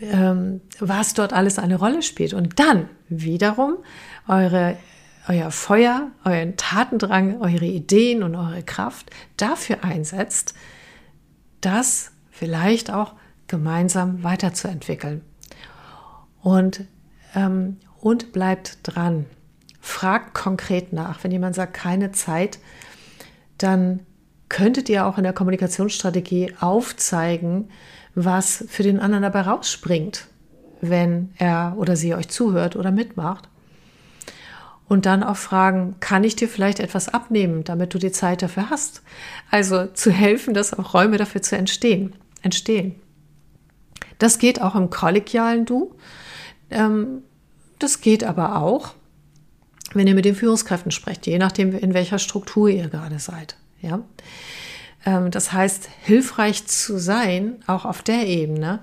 ähm, 0.00 0.60
was 0.78 1.14
dort 1.14 1.32
alles 1.32 1.58
eine 1.58 1.76
Rolle 1.76 2.02
spielt. 2.02 2.34
Und 2.34 2.58
dann 2.58 2.88
wiederum 3.08 3.78
eure, 4.28 4.76
euer 5.28 5.50
Feuer, 5.50 6.10
euren 6.24 6.56
Tatendrang, 6.56 7.40
eure 7.40 7.66
Ideen 7.66 8.22
und 8.22 8.34
eure 8.34 8.62
Kraft 8.62 9.10
dafür 9.36 9.84
einsetzt, 9.84 10.54
das 11.60 12.12
vielleicht 12.30 12.90
auch 12.90 13.14
gemeinsam 13.46 14.22
weiterzuentwickeln. 14.22 15.22
Und, 16.42 16.84
ähm, 17.34 17.78
und 18.00 18.32
bleibt 18.32 18.78
dran. 18.82 19.26
Fragt 19.80 20.34
konkret 20.34 20.92
nach. 20.92 21.22
Wenn 21.24 21.32
jemand 21.32 21.54
sagt, 21.54 21.74
keine 21.74 22.12
Zeit, 22.12 22.58
dann 23.58 24.00
könntet 24.48 24.88
ihr 24.88 25.06
auch 25.06 25.16
in 25.18 25.24
der 25.24 25.32
Kommunikationsstrategie 25.32 26.54
aufzeigen, 26.60 27.70
was 28.14 28.64
für 28.68 28.82
den 28.82 29.00
anderen 29.00 29.22
dabei 29.22 29.42
rausspringt, 29.42 30.26
wenn 30.80 31.32
er 31.38 31.74
oder 31.78 31.96
sie 31.96 32.14
euch 32.14 32.28
zuhört 32.28 32.76
oder 32.76 32.90
mitmacht. 32.90 33.48
Und 34.88 35.06
dann 35.06 35.22
auch 35.22 35.36
fragen, 35.38 35.96
kann 36.00 36.22
ich 36.22 36.36
dir 36.36 36.48
vielleicht 36.48 36.78
etwas 36.78 37.08
abnehmen, 37.08 37.64
damit 37.64 37.94
du 37.94 37.98
die 37.98 38.12
Zeit 38.12 38.42
dafür 38.42 38.68
hast? 38.68 39.02
Also 39.50 39.86
zu 39.86 40.10
helfen, 40.10 40.52
dass 40.52 40.78
auch 40.78 40.92
Räume 40.92 41.16
dafür 41.16 41.40
zu 41.40 41.56
entstehen. 41.56 42.14
entstehen. 42.42 42.96
Das 44.18 44.38
geht 44.38 44.60
auch 44.60 44.74
im 44.74 44.90
kollegialen 44.90 45.64
Du. 45.64 45.94
Ähm, 46.72 47.22
das 47.78 48.00
geht 48.00 48.24
aber 48.24 48.56
auch, 48.56 48.94
wenn 49.94 50.06
ihr 50.06 50.14
mit 50.14 50.24
den 50.24 50.34
Führungskräften 50.34 50.90
sprecht, 50.90 51.26
je 51.26 51.38
nachdem, 51.38 51.76
in 51.76 51.94
welcher 51.94 52.18
Struktur 52.18 52.68
ihr 52.68 52.88
gerade 52.88 53.18
seid. 53.18 53.56
Ja? 53.80 54.00
Ähm, 55.04 55.30
das 55.30 55.52
heißt, 55.52 55.88
hilfreich 56.02 56.66
zu 56.66 56.98
sein, 56.98 57.62
auch 57.66 57.84
auf 57.84 58.02
der 58.02 58.26
Ebene, 58.26 58.80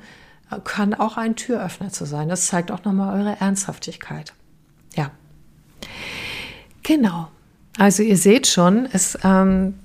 kann 0.63 0.95
auch 0.95 1.17
ein 1.17 1.36
Türöffner 1.36 1.91
zu 1.91 2.06
sein. 2.06 2.28
Das 2.28 2.47
zeigt 2.47 2.71
auch 2.71 2.84
nochmal 2.84 3.19
eure 3.19 3.39
Ernsthaftigkeit. 3.39 4.34
Ja. 4.95 5.12
Genau. 6.82 7.30
Also 7.78 8.02
ihr 8.02 8.17
seht 8.17 8.47
schon, 8.47 8.88
es 8.91 9.17
ähm, 9.23 9.75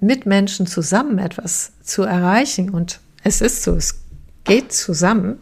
mit 0.00 0.24
Menschen 0.26 0.66
zusammen 0.66 1.18
etwas 1.18 1.72
zu 1.82 2.02
erreichen 2.02 2.70
und 2.70 3.00
es 3.22 3.40
ist 3.40 3.62
so, 3.62 3.76
es 3.76 4.02
geht 4.44 4.72
zusammen. 4.72 5.38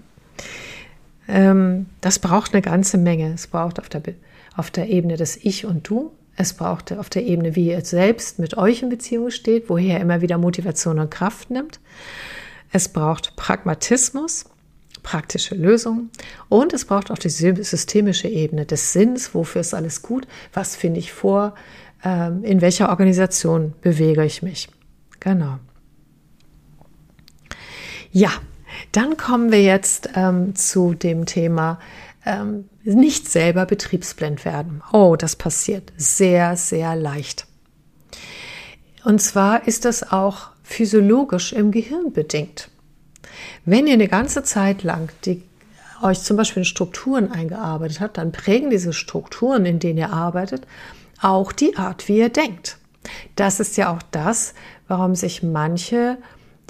Ähm, 1.30 1.86
das 2.00 2.18
braucht 2.18 2.52
eine 2.52 2.62
ganze 2.62 2.98
Menge. 2.98 3.32
Es 3.32 3.46
braucht 3.46 3.78
auf 3.78 3.88
der, 3.88 4.02
auf 4.56 4.70
der 4.70 4.88
Ebene 4.88 5.16
des 5.16 5.36
Ich 5.36 5.64
und 5.64 5.88
Du, 5.88 6.10
es 6.36 6.54
braucht 6.54 6.92
auf 6.92 7.08
der 7.08 7.24
Ebene, 7.24 7.54
wie 7.54 7.68
ihr 7.68 7.84
selbst 7.84 8.38
mit 8.38 8.56
euch 8.56 8.82
in 8.82 8.88
Beziehung 8.88 9.30
steht, 9.30 9.68
woher 9.68 9.96
er 9.96 10.00
immer 10.00 10.20
wieder 10.22 10.38
Motivation 10.38 10.98
und 10.98 11.10
Kraft 11.10 11.50
nimmt. 11.50 11.80
Es 12.72 12.88
braucht 12.88 13.36
Pragmatismus, 13.36 14.46
praktische 15.02 15.54
Lösungen 15.54 16.10
und 16.48 16.72
es 16.72 16.84
braucht 16.84 17.10
auch 17.10 17.18
die 17.18 17.28
systemische 17.28 18.28
Ebene 18.28 18.66
des 18.66 18.92
Sinns, 18.92 19.34
wofür 19.34 19.60
ist 19.60 19.74
alles 19.74 20.02
gut, 20.02 20.26
was 20.52 20.76
finde 20.76 21.00
ich 21.00 21.12
vor, 21.12 21.54
ähm, 22.04 22.42
in 22.44 22.60
welcher 22.60 22.88
Organisation 22.88 23.74
bewege 23.80 24.24
ich 24.24 24.42
mich. 24.42 24.68
Genau. 25.20 25.58
Ja, 28.12 28.30
dann 28.92 29.16
kommen 29.16 29.52
wir 29.52 29.62
jetzt 29.62 30.10
ähm, 30.14 30.54
zu 30.54 30.94
dem 30.94 31.26
Thema 31.26 31.78
ähm, 32.24 32.68
nicht 32.82 33.28
selber 33.28 33.66
betriebsblind 33.66 34.44
werden. 34.44 34.82
Oh, 34.92 35.16
das 35.16 35.36
passiert 35.36 35.92
sehr, 35.96 36.56
sehr 36.56 36.96
leicht. 36.96 37.46
Und 39.04 39.20
zwar 39.20 39.66
ist 39.66 39.84
das 39.84 40.12
auch 40.12 40.50
physiologisch 40.62 41.52
im 41.52 41.70
Gehirn 41.70 42.12
bedingt. 42.12 42.70
Wenn 43.64 43.86
ihr 43.86 43.94
eine 43.94 44.08
ganze 44.08 44.42
Zeit 44.42 44.82
lang 44.82 45.10
die, 45.24 45.42
euch 46.02 46.20
zum 46.20 46.36
Beispiel 46.36 46.62
in 46.62 46.66
Strukturen 46.66 47.30
eingearbeitet 47.30 48.00
habt, 48.00 48.18
dann 48.18 48.32
prägen 48.32 48.70
diese 48.70 48.92
Strukturen, 48.92 49.66
in 49.66 49.78
denen 49.78 49.98
ihr 49.98 50.12
arbeitet, 50.12 50.66
auch 51.20 51.52
die 51.52 51.76
Art, 51.76 52.08
wie 52.08 52.18
ihr 52.18 52.28
denkt. 52.28 52.78
Das 53.36 53.60
ist 53.60 53.76
ja 53.76 53.92
auch 53.94 54.02
das, 54.10 54.54
warum 54.88 55.14
sich 55.14 55.42
manche, 55.42 56.18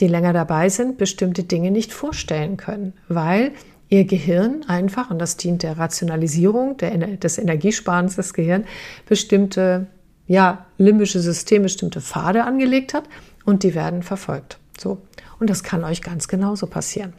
die 0.00 0.08
länger 0.08 0.32
dabei 0.32 0.68
sind, 0.68 0.98
bestimmte 0.98 1.44
Dinge 1.44 1.70
nicht 1.70 1.92
vorstellen 1.92 2.56
können, 2.56 2.94
weil 3.08 3.52
ihr 3.88 4.04
Gehirn 4.04 4.64
einfach, 4.68 5.10
und 5.10 5.18
das 5.18 5.36
dient 5.36 5.62
der 5.62 5.78
Rationalisierung, 5.78 6.76
der, 6.76 6.96
des 7.16 7.38
Energiesparens 7.38 8.16
des 8.16 8.32
Gehirns, 8.32 8.66
bestimmte 9.06 9.88
ja, 10.26 10.66
limbische 10.78 11.20
Systeme, 11.20 11.64
bestimmte 11.64 12.00
Pfade 12.00 12.44
angelegt 12.44 12.94
hat 12.94 13.04
und 13.44 13.64
die 13.64 13.74
werden 13.74 14.02
verfolgt. 14.02 14.58
So. 14.78 15.02
Und 15.40 15.50
das 15.50 15.64
kann 15.64 15.82
euch 15.82 16.02
ganz 16.02 16.28
genauso 16.28 16.68
passieren. 16.68 17.14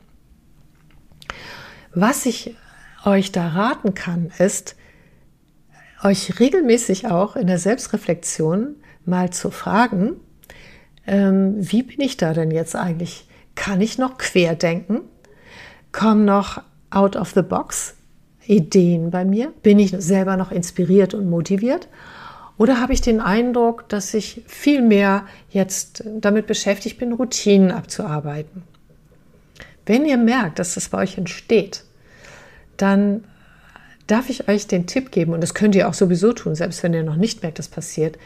Was 1.94 2.26
ich 2.26 2.56
euch 3.04 3.34
da 3.34 3.50
raten 3.50 3.94
kann, 3.94 4.32
ist, 4.40 4.76
euch 6.04 6.40
regelmäßig 6.40 7.08
auch 7.08 7.36
in 7.36 7.48
der 7.48 7.60
Selbstreflexion 7.60 8.76
mal 9.06 9.32
zu 9.32 9.52
fragen, 9.52 10.16
ähm, 11.08 11.56
wie 11.58 11.84
bin 11.84 12.02
ich 12.02 12.18
da 12.18 12.34
denn 12.34 12.52
jetzt 12.52 12.76
eigentlich? 12.76 13.28
Kann 13.56 13.82
ich 13.82 13.98
noch 13.98 14.18
querdenken? 14.18 15.02
Kommen 15.92 16.26
noch 16.26 16.62
out 16.90 17.16
of 17.16 17.32
the 17.34 17.42
box 17.42 17.96
Ideen 18.46 19.12
bei 19.12 19.26
mir? 19.26 19.54
Bin 19.64 19.80
ich 19.80 19.94
selber 19.98 20.38
noch 20.38 20.52
inspiriert 20.52 21.14
und 21.14 21.30
motiviert? 21.30 21.88
Oder 22.58 22.80
habe 22.80 22.94
ich 22.94 23.02
den 23.02 23.22
Eindruck, 23.22 23.90
dass 23.90 24.14
ich 24.14 24.44
viel 24.46 24.82
mehr 24.82 25.26
jetzt 25.50 26.04
damit 26.20 26.48
beschäftigt 26.48 27.00
bin, 27.00 27.14
Routinen 27.14 27.72
abzuarbeiten? 27.72 28.64
Wenn 29.86 30.06
ihr 30.06 30.18
merkt, 30.18 30.60
dass 30.60 30.76
das 30.76 30.90
bei 30.90 31.00
euch 31.00 31.18
entsteht, 31.18 31.84
dann 32.78 33.24
darf 34.08 34.30
ich 34.30 34.48
euch 34.48 34.68
den 34.68 34.86
Tipp 34.86 35.12
geben, 35.12 35.34
und 35.34 35.42
das 35.42 35.54
könnt 35.54 35.76
ihr 35.76 35.88
auch 35.88 35.94
sowieso 35.94 36.34
tun, 36.34 36.54
selbst 36.56 36.84
wenn 36.84 36.94
ihr 36.94 37.04
noch 37.04 37.16
nicht 37.16 37.42
merkt, 37.42 37.60
dass 37.60 37.68
passiert, 37.68 38.18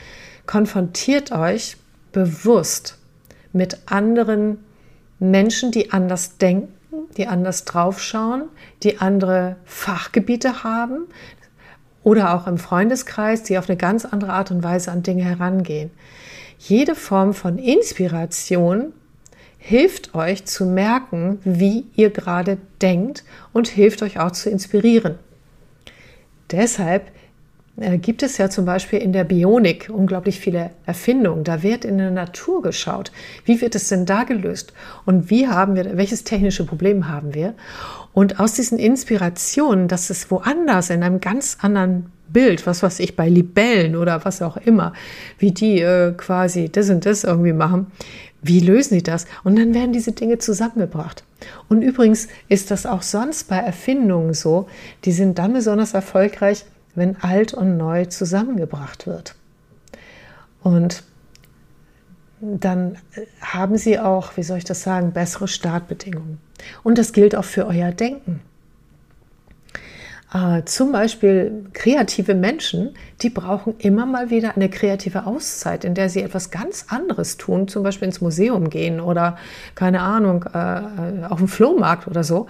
konfrontiert 0.45 1.31
euch 1.31 1.77
bewusst 2.15 2.97
mit 3.51 3.77
anderen 3.87 4.63
Menschen, 5.19 5.71
die 5.71 5.91
anders 5.91 6.37
denken, 6.37 6.73
die 7.17 7.27
anders 7.27 7.65
draufschauen, 7.65 8.43
die 8.83 8.99
andere 8.99 9.57
Fachgebiete 9.65 10.63
haben 10.63 11.07
oder 12.03 12.33
auch 12.33 12.47
im 12.47 12.57
Freundeskreis, 12.57 13.43
die 13.43 13.57
auf 13.57 13.67
eine 13.69 13.77
ganz 13.77 14.05
andere 14.05 14.31
Art 14.31 14.49
und 14.49 14.63
Weise 14.63 14.91
an 14.91 15.03
Dinge 15.03 15.25
herangehen. 15.25 15.91
Jede 16.57 16.95
Form 16.95 17.33
von 17.33 17.57
Inspiration 17.57 18.93
hilft 19.57 20.15
euch 20.15 20.45
zu 20.45 20.65
merken, 20.65 21.39
wie 21.43 21.85
ihr 21.97 22.11
gerade 22.11 22.57
denkt 22.81 23.25
und 23.51 23.67
hilft 23.67 24.01
euch 24.01 24.19
auch 24.19 24.31
zu 24.31 24.49
inspirieren. 24.49 25.15
Deshalb 26.49 27.11
gibt 27.77 28.23
es 28.23 28.37
ja 28.37 28.49
zum 28.49 28.65
Beispiel 28.65 28.99
in 28.99 29.11
der 29.11 29.25
Bionik 29.25 29.89
unglaublich 29.91 30.39
viele 30.39 30.71
Erfindungen. 30.85 31.43
Da 31.43 31.61
wird 31.61 31.83
in 31.83 31.97
der 31.97 32.11
Natur 32.11 32.61
geschaut. 32.61 33.11
Wie 33.43 33.59
wird 33.59 33.75
es 33.75 33.89
denn 33.89 34.05
da 34.05 34.23
gelöst? 34.23 34.73
Und 35.05 35.29
wie 35.29 35.47
haben 35.47 35.75
wir, 35.75 35.97
welches 35.97 36.23
technische 36.23 36.65
Problem 36.65 37.09
haben 37.09 37.33
wir? 37.33 37.53
Und 38.13 38.39
aus 38.39 38.53
diesen 38.53 38.79
Inspirationen, 38.79 39.89
dass 39.89 40.09
es 40.09 40.31
woanders 40.31 40.89
in 40.89 41.03
einem 41.03 41.19
ganz 41.19 41.57
anderen 41.59 42.11
Bild, 42.29 42.65
was 42.65 42.81
weiß 42.81 42.99
ich, 43.01 43.17
bei 43.17 43.27
Libellen 43.27 43.97
oder 43.97 44.23
was 44.23 44.41
auch 44.41 44.57
immer, 44.57 44.93
wie 45.37 45.51
die 45.51 45.81
äh, 45.81 46.13
quasi 46.13 46.69
das 46.69 46.89
und 46.89 47.05
das 47.05 47.25
irgendwie 47.25 47.53
machen, 47.53 47.87
wie 48.41 48.59
lösen 48.59 48.95
die 48.95 49.03
das? 49.03 49.25
Und 49.43 49.57
dann 49.57 49.73
werden 49.73 49.91
diese 49.91 50.11
Dinge 50.11 50.37
zusammengebracht. 50.37 51.23
Und 51.67 51.81
übrigens 51.81 52.27
ist 52.47 52.71
das 52.71 52.85
auch 52.85 53.01
sonst 53.01 53.49
bei 53.49 53.57
Erfindungen 53.57 54.33
so, 54.33 54.67
die 55.03 55.11
sind 55.11 55.39
dann 55.39 55.53
besonders 55.53 55.93
erfolgreich, 55.93 56.65
wenn 56.95 57.21
alt 57.21 57.53
und 57.53 57.77
neu 57.77 58.05
zusammengebracht 58.05 59.07
wird. 59.07 59.35
Und 60.61 61.03
dann 62.41 62.97
haben 63.41 63.77
sie 63.77 63.99
auch, 63.99 64.37
wie 64.37 64.43
soll 64.43 64.57
ich 64.57 64.63
das 64.63 64.83
sagen, 64.83 65.11
bessere 65.11 65.47
Startbedingungen. 65.47 66.39
Und 66.83 66.97
das 66.97 67.13
gilt 67.13 67.35
auch 67.35 67.45
für 67.45 67.65
euer 67.65 67.91
Denken. 67.91 68.41
Äh, 70.35 70.65
zum 70.65 70.91
Beispiel 70.91 71.65
kreative 71.71 72.35
Menschen, 72.35 72.93
die 73.21 73.29
brauchen 73.29 73.75
immer 73.77 74.05
mal 74.05 74.29
wieder 74.29 74.57
eine 74.57 74.67
kreative 74.67 75.25
Auszeit, 75.25 75.85
in 75.85 75.93
der 75.93 76.09
sie 76.09 76.21
etwas 76.21 76.51
ganz 76.51 76.87
anderes 76.89 77.37
tun, 77.37 77.69
zum 77.69 77.83
Beispiel 77.83 78.07
ins 78.07 78.19
Museum 78.19 78.69
gehen 78.69 78.99
oder 78.99 79.37
keine 79.75 80.01
Ahnung, 80.01 80.43
äh, 80.53 81.25
auf 81.29 81.37
dem 81.37 81.47
Flohmarkt 81.47 82.07
oder 82.07 82.25
so, 82.25 82.47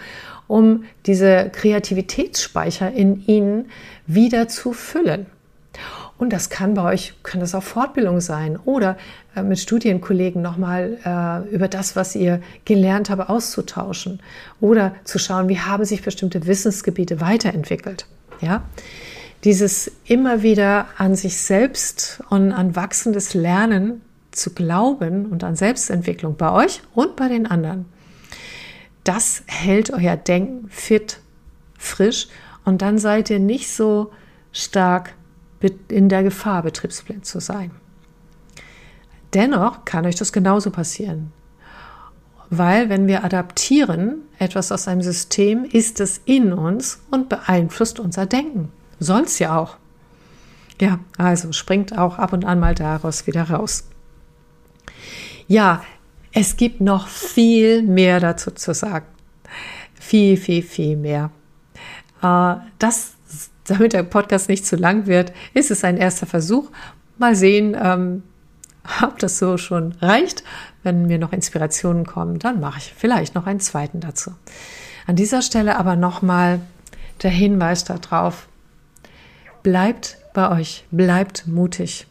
um 0.47 0.85
diese 1.05 1.51
Kreativitätsspeicher 1.53 2.91
in 2.91 3.23
ihnen 3.27 3.69
wieder 4.07 4.47
zu 4.47 4.73
füllen. 4.73 5.27
Und 6.17 6.31
das 6.31 6.49
kann 6.49 6.75
bei 6.75 6.93
euch, 6.93 7.13
kann 7.23 7.41
das 7.41 7.53
auch 7.55 7.63
Fortbildung 7.63 8.21
sein 8.21 8.57
oder 8.57 8.97
äh, 9.35 9.43
mit 9.43 9.59
Studienkollegen 9.59 10.41
nochmal 10.41 10.97
äh, 11.03 11.53
über 11.53 11.67
das, 11.67 11.95
was 11.95 12.15
ihr 12.15 12.41
gelernt 12.63 13.09
habt, 13.09 13.29
auszutauschen 13.29 14.21
oder 14.61 14.95
zu 15.03 15.19
schauen, 15.19 15.49
wie 15.49 15.59
haben 15.59 15.83
sich 15.83 16.03
bestimmte 16.03 16.47
Wissensgebiete 16.47 17.19
weiterentwickelt. 17.19 18.05
Ja, 18.39 18.63
dieses 19.43 19.91
immer 20.05 20.41
wieder 20.41 20.87
an 20.97 21.15
sich 21.15 21.37
selbst 21.37 22.21
und 22.29 22.51
an 22.51 22.75
wachsendes 22.75 23.33
Lernen 23.33 24.01
zu 24.31 24.53
glauben 24.53 25.25
und 25.27 25.43
an 25.43 25.55
Selbstentwicklung 25.55 26.35
bei 26.35 26.51
euch 26.51 26.81
und 26.93 27.15
bei 27.15 27.27
den 27.27 27.45
anderen. 27.45 27.85
Das 29.03 29.43
hält 29.47 29.91
euer 29.91 30.15
Denken 30.15 30.67
fit, 30.69 31.19
frisch 31.77 32.27
und 32.63 32.81
dann 32.81 32.97
seid 32.97 33.29
ihr 33.29 33.39
nicht 33.39 33.69
so 33.69 34.11
stark 34.51 35.13
in 35.89 36.09
der 36.09 36.23
Gefahr, 36.23 36.63
betriebsblind 36.63 37.25
zu 37.25 37.39
sein. 37.39 37.71
Dennoch 39.33 39.85
kann 39.85 40.05
euch 40.05 40.15
das 40.15 40.31
genauso 40.31 40.71
passieren. 40.71 41.31
Weil 42.49 42.89
wenn 42.89 43.07
wir 43.07 43.23
adaptieren 43.23 44.21
etwas 44.37 44.71
aus 44.71 44.87
einem 44.87 45.01
System, 45.01 45.65
ist 45.65 45.99
es 45.99 46.21
in 46.25 46.53
uns 46.53 47.01
und 47.11 47.27
beeinflusst 47.27 47.99
unser 47.99 48.25
Denken. 48.25 48.71
Soll 48.99 49.23
es 49.23 49.39
ja 49.39 49.57
auch. 49.57 49.77
Ja, 50.79 50.99
also 51.17 51.51
springt 51.51 51.97
auch 51.97 52.17
ab 52.19 52.33
und 52.33 52.45
an 52.45 52.59
mal 52.59 52.75
daraus 52.75 53.27
wieder 53.27 53.49
raus. 53.49 53.85
Ja, 55.47 55.83
es 56.31 56.57
gibt 56.57 56.81
noch 56.81 57.07
viel 57.07 57.81
mehr 57.81 58.19
dazu 58.19 58.51
zu 58.51 58.73
sagen. 58.73 59.05
Viel, 59.93 60.37
viel, 60.37 60.61
viel 60.61 60.97
mehr. 60.97 61.31
Äh, 62.21 62.55
das 62.79 63.14
damit 63.65 63.93
der 63.93 64.03
Podcast 64.03 64.47
nicht 64.47 64.65
zu 64.65 64.75
lang 64.75 65.07
wird, 65.07 65.33
ist 65.53 65.71
es 65.71 65.83
ein 65.83 65.97
erster 65.97 66.25
Versuch. 66.25 66.71
Mal 67.17 67.35
sehen, 67.35 67.75
ähm, 67.79 68.23
ob 69.03 69.19
das 69.19 69.39
so 69.39 69.57
schon 69.57 69.93
reicht. 70.01 70.43
Wenn 70.83 71.07
mir 71.07 71.17
noch 71.17 71.33
Inspirationen 71.33 72.05
kommen, 72.05 72.39
dann 72.39 72.59
mache 72.59 72.79
ich 72.79 72.93
vielleicht 72.95 73.35
noch 73.35 73.47
einen 73.47 73.59
zweiten 73.59 73.99
dazu. 73.99 74.31
An 75.07 75.15
dieser 75.15 75.41
Stelle 75.41 75.77
aber 75.77 75.95
nochmal 75.95 76.61
der 77.23 77.31
Hinweis 77.31 77.83
darauf, 77.83 78.47
bleibt 79.63 80.17
bei 80.33 80.51
euch, 80.51 80.85
bleibt 80.91 81.47
mutig. 81.47 82.07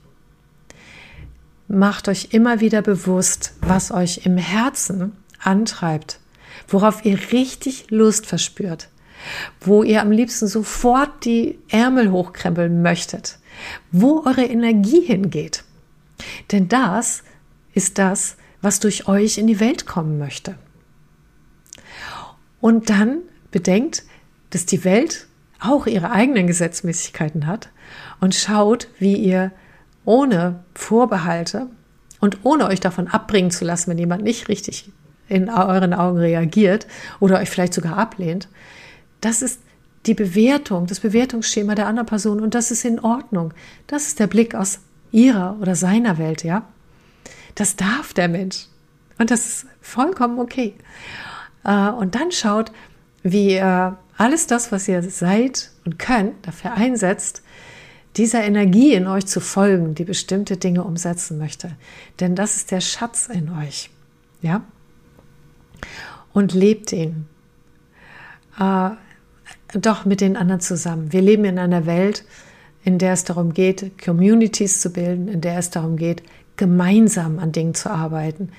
Macht 1.68 2.08
euch 2.08 2.28
immer 2.32 2.60
wieder 2.60 2.82
bewusst, 2.82 3.54
was 3.60 3.90
euch 3.90 4.26
im 4.26 4.36
Herzen 4.36 5.12
antreibt, 5.38 6.18
worauf 6.68 7.04
ihr 7.04 7.18
richtig 7.32 7.90
Lust 7.90 8.26
verspürt 8.26 8.88
wo 9.60 9.82
ihr 9.82 10.00
am 10.00 10.10
liebsten 10.10 10.46
sofort 10.46 11.24
die 11.24 11.58
Ärmel 11.68 12.10
hochkrempeln 12.10 12.82
möchtet, 12.82 13.38
wo 13.90 14.22
eure 14.24 14.44
Energie 14.44 15.00
hingeht. 15.00 15.64
Denn 16.52 16.68
das 16.68 17.22
ist 17.72 17.98
das, 17.98 18.36
was 18.62 18.80
durch 18.80 19.08
euch 19.08 19.38
in 19.38 19.46
die 19.46 19.60
Welt 19.60 19.86
kommen 19.86 20.18
möchte. 20.18 20.56
Und 22.60 22.88
dann 22.88 23.18
bedenkt, 23.50 24.04
dass 24.50 24.64
die 24.66 24.84
Welt 24.84 25.26
auch 25.60 25.86
ihre 25.86 26.10
eigenen 26.10 26.46
Gesetzmäßigkeiten 26.46 27.46
hat 27.46 27.68
und 28.20 28.34
schaut, 28.34 28.88
wie 28.98 29.16
ihr 29.16 29.52
ohne 30.04 30.64
Vorbehalte 30.74 31.68
und 32.20 32.38
ohne 32.44 32.66
euch 32.66 32.80
davon 32.80 33.08
abbringen 33.08 33.50
zu 33.50 33.64
lassen, 33.64 33.90
wenn 33.90 33.98
jemand 33.98 34.22
nicht 34.22 34.48
richtig 34.48 34.90
in 35.28 35.48
euren 35.48 35.94
Augen 35.94 36.18
reagiert 36.18 36.86
oder 37.20 37.38
euch 37.38 37.50
vielleicht 37.50 37.74
sogar 37.74 37.96
ablehnt, 37.96 38.48
das 39.24 39.42
ist 39.42 39.60
die 40.06 40.14
Bewertung, 40.14 40.86
das 40.86 41.00
Bewertungsschema 41.00 41.74
der 41.74 41.86
anderen 41.86 42.06
Person 42.06 42.40
und 42.40 42.54
das 42.54 42.70
ist 42.70 42.84
in 42.84 43.00
Ordnung. 43.00 43.54
Das 43.86 44.06
ist 44.06 44.18
der 44.20 44.26
Blick 44.26 44.54
aus 44.54 44.80
ihrer 45.12 45.56
oder 45.60 45.74
seiner 45.74 46.18
Welt, 46.18 46.44
ja. 46.44 46.68
Das 47.54 47.76
darf 47.76 48.12
der 48.12 48.28
Mensch 48.28 48.66
und 49.18 49.30
das 49.30 49.46
ist 49.46 49.66
vollkommen 49.80 50.38
okay. 50.38 50.74
Äh, 51.64 51.88
und 51.88 52.14
dann 52.14 52.32
schaut, 52.32 52.72
wie 53.22 53.52
ihr 53.52 53.96
alles 54.16 54.46
das, 54.46 54.72
was 54.72 54.86
ihr 54.88 55.02
seid 55.02 55.70
und 55.84 55.98
könnt, 55.98 56.46
dafür 56.46 56.74
einsetzt, 56.74 57.42
dieser 58.16 58.44
Energie 58.44 58.92
in 58.94 59.06
euch 59.06 59.26
zu 59.26 59.40
folgen, 59.40 59.94
die 59.94 60.04
bestimmte 60.04 60.56
Dinge 60.56 60.84
umsetzen 60.84 61.38
möchte. 61.38 61.76
Denn 62.20 62.36
das 62.36 62.56
ist 62.56 62.70
der 62.70 62.80
Schatz 62.80 63.26
in 63.26 63.50
euch. 63.50 63.90
Ja? 64.40 64.62
Und 66.32 66.52
lebt 66.52 66.92
ihn. 66.92 67.26
Doch 69.74 70.04
mit 70.04 70.20
den 70.20 70.36
anderen 70.36 70.60
zusammen. 70.60 71.12
Wir 71.12 71.20
leben 71.20 71.44
in 71.44 71.58
einer 71.58 71.84
Welt, 71.86 72.24
in 72.84 72.98
der 72.98 73.12
es 73.12 73.24
darum 73.24 73.52
geht, 73.52 73.92
Communities 74.02 74.80
zu 74.80 74.90
bilden, 74.90 75.28
in 75.28 75.40
der 75.40 75.58
es 75.58 75.70
darum 75.70 75.96
geht, 75.96 76.22
gemeinsam 76.56 77.38
an 77.38 77.50
Dingen 77.50 77.74
zu 77.74 77.90
arbeiten. 77.90 78.50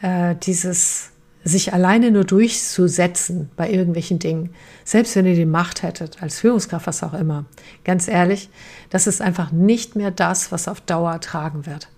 Äh, 0.00 0.36
dieses 0.36 1.10
sich 1.42 1.72
alleine 1.72 2.10
nur 2.10 2.24
durchzusetzen 2.24 3.50
bei 3.56 3.70
irgendwelchen 3.70 4.18
Dingen, 4.18 4.50
selbst 4.84 5.16
wenn 5.16 5.24
ihr 5.24 5.34
die 5.34 5.46
Macht 5.46 5.82
hättet, 5.82 6.22
als 6.22 6.40
Führungskraft, 6.40 6.86
was 6.86 7.02
auch 7.02 7.14
immer. 7.14 7.46
Ganz 7.84 8.08
ehrlich, 8.08 8.50
das 8.90 9.06
ist 9.06 9.22
einfach 9.22 9.50
nicht 9.50 9.96
mehr 9.96 10.10
das, 10.10 10.52
was 10.52 10.68
auf 10.68 10.82
Dauer 10.82 11.18
tragen 11.20 11.64
wird. 11.66 11.88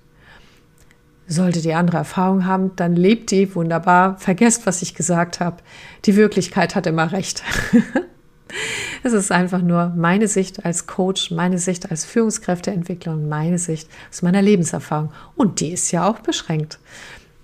sollte 1.27 1.61
die 1.61 1.75
andere 1.75 1.99
Erfahrung 1.99 2.47
haben, 2.47 2.73
dann 2.77 2.95
lebt 2.95 3.31
die 3.31 3.55
wunderbar. 3.55 4.19
Vergesst, 4.19 4.67
was 4.67 4.83
ich 4.83 4.95
gesagt 4.95 5.41
habe. 5.41 5.57
Die 6.05 6.17
Wirklichkeit 6.17 6.75
hat 6.75 6.87
immer 6.87 7.11
recht. 7.11 7.43
Es 9.05 9.13
ist 9.13 9.33
einfach 9.33 9.63
nur 9.63 9.93
meine 9.97 10.29
Sicht 10.29 10.65
als 10.65 10.87
Coach, 10.87 11.31
meine 11.31 11.59
Sicht 11.59 11.91
als 11.91 12.05
Führungskräfteentwickler 12.05 13.13
und 13.15 13.29
meine 13.29 13.59
Sicht 13.59 13.89
aus 14.11 14.23
meiner 14.23 14.43
Lebenserfahrung. 14.43 15.13
Und 15.35 15.61
die 15.61 15.73
ist 15.73 15.91
ja 15.91 16.09
auch 16.09 16.21
beschränkt. 16.21 16.79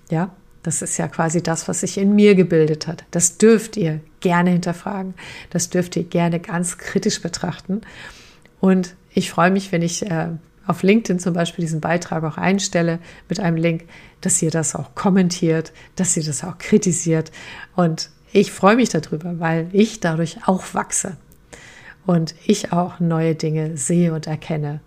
Ja, 0.09 0.31
das 0.63 0.81
ist 0.81 0.97
ja 0.97 1.07
quasi 1.07 1.41
das, 1.43 1.67
was 1.67 1.81
sich 1.81 1.97
in 1.97 2.15
mir 2.15 2.35
gebildet 2.35 2.87
hat. 2.87 3.03
Das 3.11 3.37
dürft 3.37 3.77
ihr 3.77 4.01
gerne 4.19 4.51
hinterfragen. 4.51 5.13
Das 5.49 5.69
dürft 5.69 5.95
ihr 5.95 6.03
gerne 6.03 6.39
ganz 6.39 6.77
kritisch 6.77 7.21
betrachten. 7.21 7.81
Und 8.59 8.95
ich 9.13 9.31
freue 9.31 9.51
mich, 9.51 9.71
wenn 9.71 9.81
ich 9.81 10.09
äh, 10.09 10.29
auf 10.67 10.83
LinkedIn 10.83 11.19
zum 11.19 11.33
Beispiel 11.33 11.63
diesen 11.63 11.81
Beitrag 11.81 12.23
auch 12.23 12.37
einstelle 12.37 12.99
mit 13.27 13.39
einem 13.39 13.57
Link, 13.57 13.85
dass 14.21 14.41
ihr 14.41 14.51
das 14.51 14.75
auch 14.75 14.95
kommentiert, 14.95 15.71
dass 15.95 16.15
ihr 16.15 16.23
das 16.23 16.43
auch 16.43 16.57
kritisiert. 16.57 17.31
Und 17.75 18.11
ich 18.31 18.51
freue 18.51 18.75
mich 18.75 18.89
darüber, 18.89 19.39
weil 19.39 19.69
ich 19.71 19.99
dadurch 19.99 20.37
auch 20.45 20.73
wachse 20.73 21.17
und 22.05 22.35
ich 22.45 22.71
auch 22.71 22.99
neue 22.99 23.35
Dinge 23.35 23.77
sehe 23.77 24.13
und 24.13 24.27
erkenne. 24.27 24.81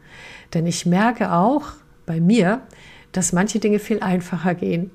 Denn 0.54 0.66
ich 0.66 0.86
merke 0.86 1.32
auch 1.32 1.64
bei 2.06 2.20
mir, 2.20 2.62
dass 3.12 3.32
manche 3.32 3.58
Dinge 3.58 3.78
viel 3.78 4.00
einfacher 4.00 4.54
gehen. 4.54 4.90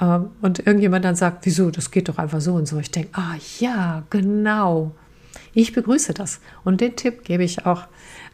Ähm, 0.00 0.30
und 0.40 0.60
irgendjemand 0.60 1.04
dann 1.04 1.16
sagt, 1.16 1.46
wieso, 1.46 1.70
das 1.70 1.90
geht 1.90 2.08
doch 2.08 2.18
einfach 2.18 2.40
so 2.40 2.54
und 2.54 2.66
so. 2.66 2.78
Ich 2.78 2.90
denke, 2.90 3.10
ah 3.12 3.36
ja, 3.58 4.02
genau. 4.10 4.94
Ich 5.52 5.72
begrüße 5.72 6.14
das. 6.14 6.40
Und 6.64 6.80
den 6.80 6.96
Tipp 6.96 7.24
gebe 7.24 7.44
ich 7.44 7.66
auch 7.66 7.86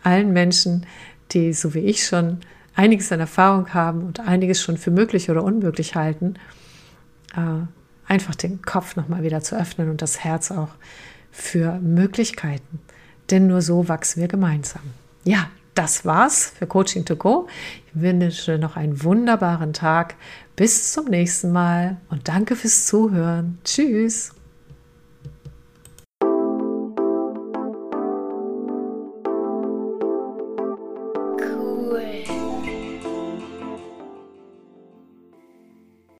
allen 0.02 0.32
Menschen, 0.32 0.86
die, 1.32 1.52
so 1.52 1.74
wie 1.74 1.80
ich 1.80 2.06
schon, 2.06 2.38
einiges 2.74 3.10
an 3.10 3.20
Erfahrung 3.20 3.72
haben 3.72 4.02
und 4.02 4.20
einiges 4.20 4.62
schon 4.62 4.76
für 4.76 4.90
möglich 4.90 5.30
oder 5.30 5.42
unmöglich 5.42 5.94
halten, 5.94 6.34
äh, 7.34 7.66
einfach 8.08 8.34
den 8.34 8.62
Kopf 8.62 8.96
nochmal 8.96 9.22
wieder 9.22 9.42
zu 9.42 9.58
öffnen 9.58 9.90
und 9.90 10.02
das 10.02 10.24
Herz 10.24 10.50
auch 10.50 10.70
für 11.30 11.78
Möglichkeiten. 11.80 12.80
Denn 13.30 13.46
nur 13.46 13.62
so 13.62 13.88
wachsen 13.88 14.20
wir 14.20 14.28
gemeinsam. 14.28 14.82
Ja, 15.24 15.50
das 15.74 16.04
war's 16.04 16.52
für 16.58 16.66
Coaching 16.66 17.04
to 17.04 17.16
Go. 17.16 17.48
Ich 17.86 18.00
wünsche 18.00 18.58
noch 18.58 18.76
einen 18.76 19.02
wunderbaren 19.02 19.72
Tag. 19.72 20.14
Bis 20.54 20.92
zum 20.92 21.06
nächsten 21.06 21.52
Mal 21.52 21.98
und 22.08 22.28
danke 22.28 22.56
fürs 22.56 22.86
Zuhören. 22.86 23.58
Tschüss. 23.64 24.35